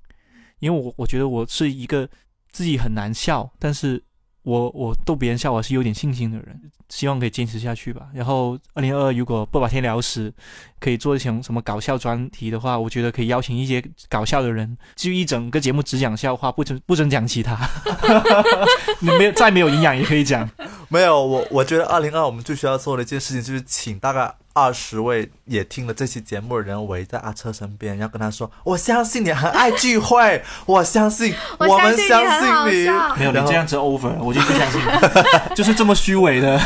[0.61, 2.09] 因为我我觉得我是一个
[2.51, 4.03] 自己很难笑，但是
[4.43, 8.09] 我我逗别人笑我是有点信心的人，希望可以坚持下去吧。
[8.15, 10.33] 然后二零二二如果不把天聊死，
[10.79, 17.59] 可以做一些什么搞笑专题的话，我觉得可以邀请一些搞笑的人，就一整个节目只讲笑话，不准不准讲其他。
[19.01, 20.49] 你没有再没有营养也可以讲。
[20.89, 32.89] 没有，我我觉得二零二我们最需要做的一件事情就是请大概二十位也听了这期节目的人围在阿车身边，要跟他说：“我相信你很爱聚会， 我相信，我们相信你。
[33.19, 34.81] 没有，你这样子 over，我就不相信，
[35.55, 36.59] 就是这么虚伪的。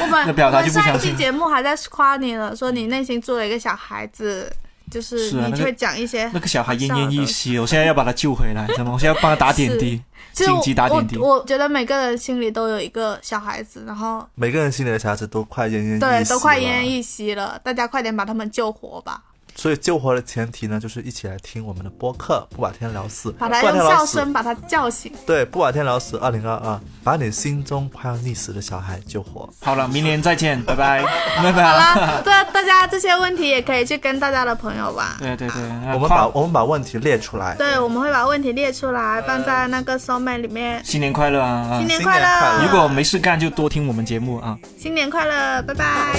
[0.00, 4.52] 我们 那表达就不相信上一期节目还在夸你了，说你内心住了一个小孩子，
[4.92, 7.10] 就是你就会讲一些那个小孩奄奄。
[7.10, 8.92] 一息，我现在要把他救回来，知道吗？
[8.92, 10.00] 我现在要帮他打点滴，
[10.32, 11.16] 紧急打点滴。
[11.16, 19.22] 我我觉得每个人心里都有一个小孩子，然后每个人心里的小孩子都快奄奄一息对都快奄奄一息了，大家快点把他们救活吧。
[19.54, 25.12] 所以救活的前提呢，就是一起来听我们的播客，不把天聊死，把他用笑声把他叫醒。
[25.26, 29.48] 对，不把天聊死，二零二二，把你心中快要溺死的小孩救活。
[29.60, 31.02] 好了，明年再见，拜拜，
[31.42, 31.62] 拜拜。
[31.62, 35.16] 好了，对啊，大家这些问题也可以去跟大家的朋友吧。
[35.18, 35.62] 对对对，
[35.94, 40.82] 我们把我们把问题列出来，对，我们会把问题列出来，放在那个 soul mate 里面。
[40.84, 41.68] 新年快乐啊！
[41.70, 42.26] 啊新年快乐！
[42.40, 44.58] 快乐如果没事干，就多听我们节目啊。
[44.78, 46.12] 新年快乐，拜拜